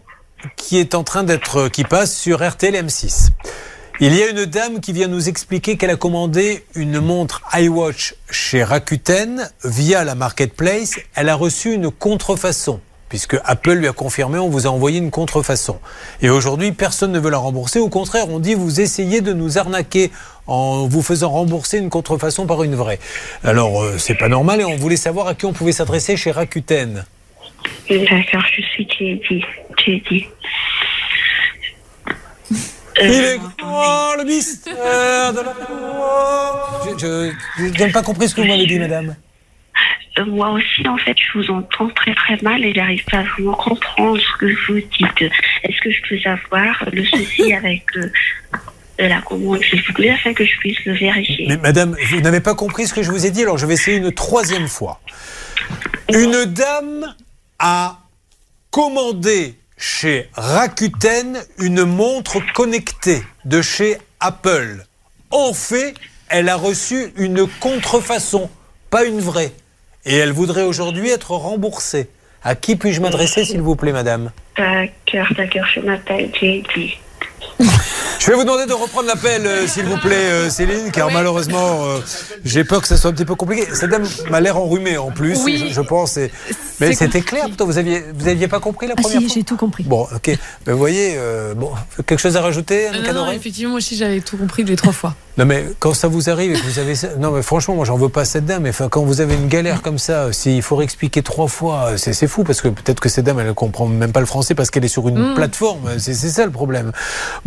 qui 0.58 0.78
est 0.78 0.96
en 0.96 1.04
train 1.04 1.24
d'être, 1.24 1.70
qui 1.70 1.84
passe 1.84 2.18
sur 2.18 2.46
RTL 2.46 2.74
M6. 2.74 3.30
Il 4.00 4.14
y 4.16 4.24
a 4.24 4.30
une 4.30 4.46
dame 4.46 4.82
qui 4.82 4.92
vient 4.92 5.08
nous 5.08 5.30
expliquer 5.30 5.78
qu'elle 5.78 5.92
a 5.92 5.96
commandé 5.96 6.66
une 6.76 7.00
montre 7.00 7.44
iWatch 7.54 8.16
chez 8.30 8.64
Rakuten 8.64 9.50
via 9.64 10.04
la 10.04 10.16
marketplace. 10.16 10.96
Elle 11.14 11.30
a 11.30 11.36
reçu 11.36 11.74
une 11.74 11.92
contrefaçon. 11.92 12.82
Puisque 13.10 13.38
Apple 13.46 13.74
lui 13.74 13.88
a 13.88 13.94
confirmé, 13.94 14.40
on 14.40 14.50
vous 14.50 14.66
a 14.66 14.70
envoyé 14.72 14.98
une 14.98 15.12
contrefaçon. 15.12 15.80
Et 16.22 16.30
aujourd'hui, 16.30 16.72
personne 16.72 17.12
ne 17.12 17.20
veut 17.20 17.30
la 17.30 17.38
rembourser. 17.38 17.80
Au 17.80 17.90
contraire, 17.90 18.28
on 18.30 18.40
dit 18.40 18.56
vous 18.56 18.82
essayez 18.82 19.22
de 19.22 19.34
nous 19.34 19.58
arnaquer 19.60 20.12
en 20.48 20.88
vous 20.88 21.04
faisant 21.04 21.30
rembourser 21.30 21.78
une 21.78 21.90
contrefaçon 21.92 22.48
par 22.48 22.64
une 22.64 22.76
vraie. 22.76 23.00
Alors, 23.44 23.84
euh, 23.84 23.98
c'est 24.00 24.16
pas 24.16 24.30
normal 24.30 24.62
et 24.62 24.66
on 24.66 24.76
voulait 24.78 24.96
savoir 24.98 25.28
à 25.28 25.36
qui 25.36 25.46
on 25.46 25.54
pouvait 25.54 25.72
s'adresser 25.74 26.18
chez 26.18 26.32
Rakuten. 26.32 27.06
D'accord, 27.90 28.44
je 28.58 28.62
suis 28.64 28.88
JD. 28.90 29.46
JD. 29.78 30.28
Il 33.02 33.12
est 33.12 33.40
oh, 33.64 34.14
le 34.18 34.24
mystère 34.24 35.34
de 35.34 35.40
la 35.42 35.54
Je 36.86 36.98
je- 37.00 37.32
je 37.76 37.84
n'ai 37.84 37.92
pas 37.92 38.04
compris 38.04 38.28
ce 38.30 38.36
que 38.36 38.42
vous 38.42 38.48
m'avez 38.48 38.66
dit, 38.68 38.78
madame. 38.80 39.16
Moi 40.20 40.52
aussi, 40.52 40.88
en 40.88 40.98
fait, 40.98 41.18
je 41.18 41.40
vous 41.40 41.50
entends 41.50 41.90
très 41.90 42.14
très 42.14 42.38
mal 42.44 42.64
et 42.64 42.74
j'arrive 42.74 43.04
pas 43.06 43.20
à 43.20 43.24
vraiment 43.24 43.56
comprendre 43.56 44.20
ce 44.20 44.38
que 44.38 44.46
vous 44.68 44.80
dites. 44.80 45.32
Est-ce 45.64 45.82
que 45.82 45.90
je 45.90 46.02
peux 46.08 46.20
savoir 46.20 46.88
le 46.92 47.04
souci 47.04 47.52
avec 47.58 47.84
euh, 47.96 48.12
euh, 49.02 49.08
la 49.08 49.22
commande, 49.22 49.64
s'il 49.64 49.82
vous 49.82 49.94
plaît, 49.94 50.12
afin 50.12 50.34
que 50.34 50.46
je 50.46 50.56
puisse 50.60 50.78
le 50.86 50.94
vérifier? 50.94 51.48
Mais 51.50 51.58
madame, 51.58 51.96
vous 52.10 52.22
n'avez 52.22 52.42
pas 52.42 52.54
compris 52.54 52.86
ce 52.86 52.94
que 52.94 53.02
je 53.02 53.10
vous 53.10 53.26
ai 53.26 53.32
dit, 53.32 53.42
alors 53.42 53.58
je 53.58 53.66
vais 53.66 53.74
essayer 53.74 53.98
une 53.98 54.12
troisième 54.12 54.68
fois. 54.68 55.02
Une 56.14 56.46
dame 56.46 57.16
a 57.58 57.98
commandé 58.70 59.56
chez 59.78 60.30
Rakuten 60.34 61.44
une 61.58 61.86
montre 61.86 62.40
connectée 62.54 63.24
de 63.46 63.64
chez 63.64 63.98
Apple. 64.20 64.86
En 65.32 65.54
fait, 65.54 65.96
elle 66.30 66.50
a 66.50 66.56
reçu 66.56 67.12
une 67.18 67.48
contrefaçon, 67.60 68.50
pas 68.92 69.06
une 69.06 69.20
vraie. 69.20 69.52
Et 70.06 70.16
elle 70.18 70.32
voudrait 70.34 70.64
aujourd'hui 70.64 71.10
être 71.10 71.32
remboursée. 71.32 72.10
À 72.44 72.56
qui 72.56 72.76
puis-je 72.76 73.00
m'adresser, 73.00 73.46
s'il 73.46 73.62
vous 73.62 73.76
plaît, 73.78 73.94
madame 73.94 74.32
D'accord, 74.58 75.28
d'accord, 75.38 75.66
je 75.74 75.80
m'appelle 75.80 76.30
JD. 76.34 76.98
Je 78.20 78.28
vais 78.28 78.36
vous 78.36 78.44
demander 78.44 78.66
de 78.66 78.74
reprendre 78.74 79.08
l'appel, 79.08 79.46
euh, 79.46 79.68
s'il 79.68 79.86
vous 79.86 79.98
plaît, 79.98 80.16
euh, 80.16 80.50
Céline, 80.50 80.92
car 80.92 81.12
malheureusement, 81.12 81.86
euh, 81.86 82.00
j'ai 82.44 82.64
peur 82.64 82.82
que 82.82 82.88
ça 82.88 82.98
soit 82.98 83.10
un 83.12 83.14
petit 83.14 83.26
peu 83.26 83.36
compliqué. 83.36 83.66
Cette 83.74 83.90
dame 83.90 84.06
m'a 84.30 84.40
l'air 84.42 84.58
enrhumée 84.58 84.98
en 84.98 85.12
plus, 85.12 85.38
Oui. 85.44 85.66
je, 85.70 85.74
je 85.74 85.82
pense. 85.82 86.18
et- 86.18 86.32
Mais 86.80 86.94
c'était 86.94 87.22
clair, 87.22 87.46
pourtant, 87.48 87.66
vous 87.66 87.78
aviez, 87.78 88.04
vous 88.14 88.28
aviez 88.28 88.48
pas 88.48 88.60
compris 88.60 88.88
la 88.88 88.96
Ah 88.98 89.02
première 89.02 89.20
si, 89.20 89.26
fois 89.28 89.34
j'ai 89.36 89.44
tout 89.44 89.58
compris. 89.58 89.84
Bon, 89.84 90.08
ok. 90.14 90.28
Mais 90.66 90.74
vous 90.74 90.78
voyez, 90.80 91.16
euh, 91.18 91.54
bon, 91.54 91.72
quelque 92.06 92.20
chose 92.20 92.36
à 92.38 92.42
rajouter, 92.42 92.88
Anne 92.88 92.96
Euh, 93.06 93.14
non, 93.14 93.26
non, 93.26 93.32
effectivement, 93.32 93.72
moi 93.72 93.78
aussi, 93.78 93.96
j'avais 93.98 94.20
tout 94.22 94.38
compris 94.38 94.64
les 94.64 94.76
trois 94.76 94.94
fois. 94.94 95.16
Non, 95.36 95.46
mais 95.46 95.66
quand 95.80 95.96
ça 95.96 96.08
vous 96.08 96.30
arrive 96.30 96.52
et 96.52 96.54
que 96.60 96.64
vous 96.64 96.78
avez 96.78 96.94
ça- 96.94 97.16
Non, 97.18 97.32
mais 97.32 97.42
franchement, 97.42 97.74
moi, 97.74 97.86
j'en 97.86 97.98
veux 97.98 98.10
pas 98.10 98.22
à 98.22 98.26
cette 98.26 98.46
dame. 98.46 98.64
Mais 98.64 98.70
enfin, 98.70 98.88
quand 98.88 99.02
vous 99.04 99.20
avez 99.20 99.34
une 99.34 99.48
galère 99.48 99.82
comme 99.82 99.98
ça, 99.98 100.32
s'il 100.32 100.62
faut 100.62 100.76
réexpliquer 100.76 101.24
trois 101.24 101.48
fois, 101.48 101.94
c'est 101.98 102.14
c'est 102.14 102.28
fou 102.28 102.44
parce 102.44 102.62
que 102.62 102.68
peut-être 102.68 103.00
que 103.00 103.10
cette 103.10 103.26
dame, 103.26 103.40
elle 103.40 103.48
ne 103.48 103.52
comprend 103.52 103.88
même 103.88 104.12
pas 104.12 104.20
le 104.20 104.28
français 104.28 104.54
parce 104.54 104.70
qu'elle 104.70 104.86
est 104.86 104.90
sur 104.90 105.08
une 105.10 105.32
Mm. 105.32 105.34
plateforme. 105.34 105.90
C'est 105.98 106.14
c'est 106.14 106.30
ça 106.30 106.46
le 106.46 106.52
problème. 106.52 106.92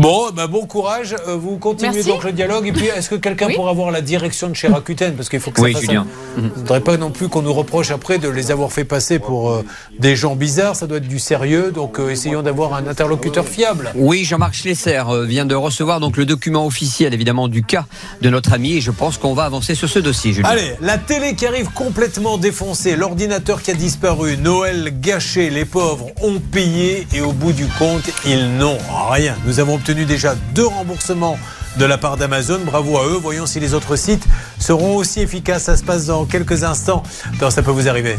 Bon, 0.00 0.30
bah, 0.34 0.48
bon 0.48 0.66
courage. 0.66 1.14
Euh, 1.28 1.36
Vous 1.36 1.58
continuez 1.58 1.92
Merci. 1.94 2.08
donc 2.08 2.24
le 2.24 2.32
dialogue. 2.32 2.66
Et 2.66 2.72
puis, 2.72 2.86
est-ce 2.86 3.08
que 3.10 3.14
quelqu'un 3.14 3.46
Oui. 3.46 3.54
pourra 3.54 3.70
avoir 3.70 3.90
la 3.92 4.00
direction 4.00 4.48
de 4.48 4.54
chez 4.54 4.66
Rakuten 4.68 5.14
Parce 5.14 5.28
qu'il 5.28 5.38
faut 5.38 5.52
que 5.52 5.60
Oui, 5.60 5.72
ça 5.72 5.78
fasse. 5.78 5.86
Julien. 5.88 6.06
un- 6.36 6.40
Je 6.40 6.42
ne 6.42 6.48
voudrais 6.50 6.80
pas 6.80 6.96
non 6.96 7.10
plus 7.12 7.28
qu'on 7.28 7.42
nous 7.42 7.52
reproche 7.52 7.92
après 7.92 8.18
de 8.18 8.28
les 8.28 8.50
avoir 8.50 8.72
fait 8.72 8.84
passer 8.84 9.20
pour 9.20 9.50
euh, 9.50 9.64
des 10.00 10.16
gens 10.16 10.34
bizarres. 10.34 10.74
Ça 10.74 10.88
doit 10.88 10.98
être 10.98 11.06
du 11.06 11.20
sérieux. 11.20 11.70
Donc, 11.72 12.00
euh, 12.00 12.10
essayons 12.10 12.42
d'avoir 12.42 12.74
un 12.74 12.86
interlocuteur 12.88 13.44
fiable. 13.46 13.92
Oui, 13.94 14.24
Jean-Marc 14.24 14.54
Schlesser 14.54 15.02
vient 15.24 15.46
de 15.46 15.54
recevoir 15.54 16.00
donc 16.00 16.16
le 16.16 16.24
document 16.24 16.66
officiel 16.66 17.14
évidemment 17.14 17.46
du 17.46 17.62
cas 17.62 17.75
de 18.20 18.30
notre 18.30 18.52
ami 18.52 18.74
et 18.74 18.80
je 18.80 18.90
pense 18.90 19.18
qu'on 19.18 19.34
va 19.34 19.44
avancer 19.44 19.74
sur 19.74 19.88
ce 19.88 19.98
dossier. 19.98 20.34
Allez, 20.44 20.74
la 20.80 20.98
télé 20.98 21.34
qui 21.34 21.46
arrive 21.46 21.68
complètement 21.70 22.38
défoncée, 22.38 22.96
l'ordinateur 22.96 23.62
qui 23.62 23.70
a 23.70 23.74
disparu, 23.74 24.36
Noël 24.36 24.92
gâché, 25.00 25.50
les 25.50 25.64
pauvres 25.64 26.10
ont 26.22 26.40
payé 26.40 27.06
et 27.12 27.20
au 27.20 27.32
bout 27.32 27.52
du 27.52 27.66
compte, 27.78 28.04
ils 28.24 28.56
n'ont 28.56 28.78
rien. 29.10 29.36
Nous 29.46 29.60
avons 29.60 29.74
obtenu 29.74 30.04
déjà 30.04 30.34
deux 30.54 30.66
remboursements 30.66 31.38
de 31.76 31.84
la 31.84 31.98
part 31.98 32.16
d'Amazon. 32.16 32.60
Bravo 32.64 32.98
à 32.98 33.06
eux. 33.06 33.18
Voyons 33.20 33.46
si 33.46 33.60
les 33.60 33.74
autres 33.74 33.96
sites 33.96 34.24
seront 34.58 34.96
aussi 34.96 35.20
efficaces. 35.20 35.64
Ça 35.64 35.76
se 35.76 35.84
passe 35.84 36.06
dans 36.06 36.24
quelques 36.24 36.64
instants. 36.64 37.02
dans 37.40 37.50
Ça 37.50 37.62
peut 37.62 37.70
vous 37.70 37.88
arriver. 37.88 38.16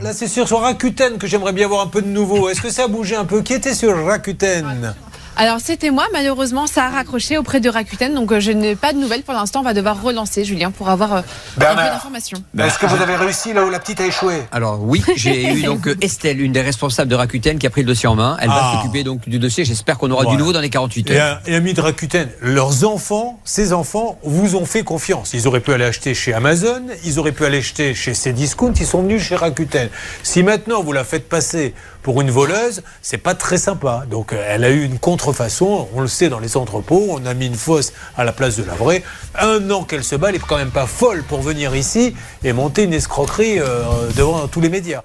Là, 0.00 0.12
c'est 0.12 0.28
sur 0.28 0.48
Rakuten 0.48 1.18
que 1.18 1.26
j'aimerais 1.26 1.52
bien 1.52 1.66
voir 1.66 1.82
un 1.82 1.88
peu 1.88 2.02
de 2.02 2.08
nouveau. 2.08 2.48
Est-ce 2.48 2.60
que 2.60 2.70
ça 2.70 2.84
a 2.84 2.88
bougé 2.88 3.16
un 3.16 3.24
peu? 3.24 3.42
Qui 3.42 3.54
était 3.54 3.74
sur 3.74 4.06
Rakuten? 4.06 4.94
Alors 5.40 5.58
c'était 5.62 5.90
moi, 5.90 6.04
malheureusement 6.12 6.66
ça 6.66 6.86
a 6.86 6.88
raccroché 6.88 7.38
auprès 7.38 7.60
de 7.60 7.68
Rakuten, 7.68 8.12
donc 8.12 8.32
euh, 8.32 8.40
je 8.40 8.50
n'ai 8.50 8.74
pas 8.74 8.92
de 8.92 8.98
nouvelles 8.98 9.22
pour 9.22 9.34
l'instant, 9.34 9.60
on 9.60 9.62
va 9.62 9.72
devoir 9.72 10.02
relancer 10.02 10.44
Julien 10.44 10.72
pour 10.72 10.88
avoir 10.90 11.12
euh, 11.12 11.18
un 11.18 11.22
peu 11.22 11.60
Bernard. 11.60 11.92
d'informations. 11.92 12.42
Est-ce 12.58 12.76
que 12.76 12.86
vous 12.86 13.00
avez 13.00 13.14
réussi 13.14 13.52
là 13.52 13.64
où 13.64 13.70
la 13.70 13.78
petite 13.78 14.00
a 14.00 14.06
échoué 14.06 14.42
Alors 14.50 14.80
oui, 14.82 15.00
j'ai 15.14 15.46
eu 15.54 15.62
donc 15.62 15.88
Estelle, 16.00 16.40
une 16.40 16.50
des 16.50 16.60
responsables 16.60 17.08
de 17.08 17.14
Rakuten, 17.14 17.56
qui 17.56 17.68
a 17.68 17.70
pris 17.70 17.82
le 17.82 17.86
dossier 17.86 18.08
en 18.08 18.16
main. 18.16 18.36
Elle 18.40 18.48
Ah. 18.52 18.72
va 18.72 18.78
s'occuper 18.82 19.04
donc 19.04 19.28
du 19.28 19.38
dossier. 19.38 19.64
J'espère 19.64 19.96
qu'on 19.96 20.10
aura 20.10 20.24
Voilà. 20.24 20.36
du 20.36 20.42
nouveau 20.42 20.52
dans 20.52 20.60
les 20.60 20.70
48 20.70 21.08
Et, 21.12 21.20
heures. 21.20 21.40
un- 21.46 21.50
et 21.50 21.54
amis 21.54 21.72
de 21.72 21.80
Rakuten, 21.82 22.28
leurs 22.40 22.84
enfants, 22.84 23.38
ces 23.44 23.72
enfants, 23.72 24.18
vous 24.24 24.56
ont 24.56 24.66
fait 24.66 24.82
confiance. 24.82 25.34
Ils 25.34 25.46
auraient 25.46 25.60
pu 25.60 25.72
aller 25.72 25.84
acheter 25.84 26.14
chez 26.14 26.34
Amazon, 26.34 26.82
ils 27.04 27.20
auraient 27.20 27.30
pu 27.30 27.44
aller 27.44 27.58
acheter 27.58 27.94
chez 27.94 28.12
Cdiscount, 28.12 28.72
ils 28.80 28.86
sont 28.86 29.02
venus 29.02 29.22
chez 29.22 29.36
Rakuten. 29.36 29.88
Si 30.24 30.42
maintenant 30.42 30.82
vous 30.82 30.90
la 30.92 31.04
faites 31.04 31.28
passer 31.28 31.74
pour 32.08 32.22
une 32.22 32.30
voleuse, 32.30 32.80
c'est 33.02 33.18
pas 33.18 33.34
très 33.34 33.58
sympa. 33.58 34.04
Donc 34.10 34.32
euh, 34.32 34.42
elle 34.48 34.64
a 34.64 34.70
eu 34.70 34.82
une 34.82 34.98
contrefaçon, 34.98 35.88
on 35.92 36.00
le 36.00 36.06
sait 36.06 36.30
dans 36.30 36.38
les 36.38 36.56
entrepôts, 36.56 37.08
on 37.10 37.26
a 37.26 37.34
mis 37.34 37.44
une 37.44 37.54
fausse 37.54 37.92
à 38.16 38.24
la 38.24 38.32
place 38.32 38.56
de 38.56 38.64
la 38.64 38.72
vraie. 38.72 39.02
Un 39.38 39.70
an 39.70 39.84
qu'elle 39.84 40.02
se 40.02 40.16
bat, 40.16 40.30
elle 40.30 40.36
est 40.36 40.38
quand 40.38 40.56
même 40.56 40.70
pas 40.70 40.86
folle 40.86 41.22
pour 41.22 41.42
venir 41.42 41.76
ici 41.76 42.16
et 42.42 42.54
monter 42.54 42.84
une 42.84 42.94
escroquerie 42.94 43.60
euh, 43.60 44.08
devant 44.16 44.48
tous 44.48 44.62
les 44.62 44.70
médias. 44.70 45.02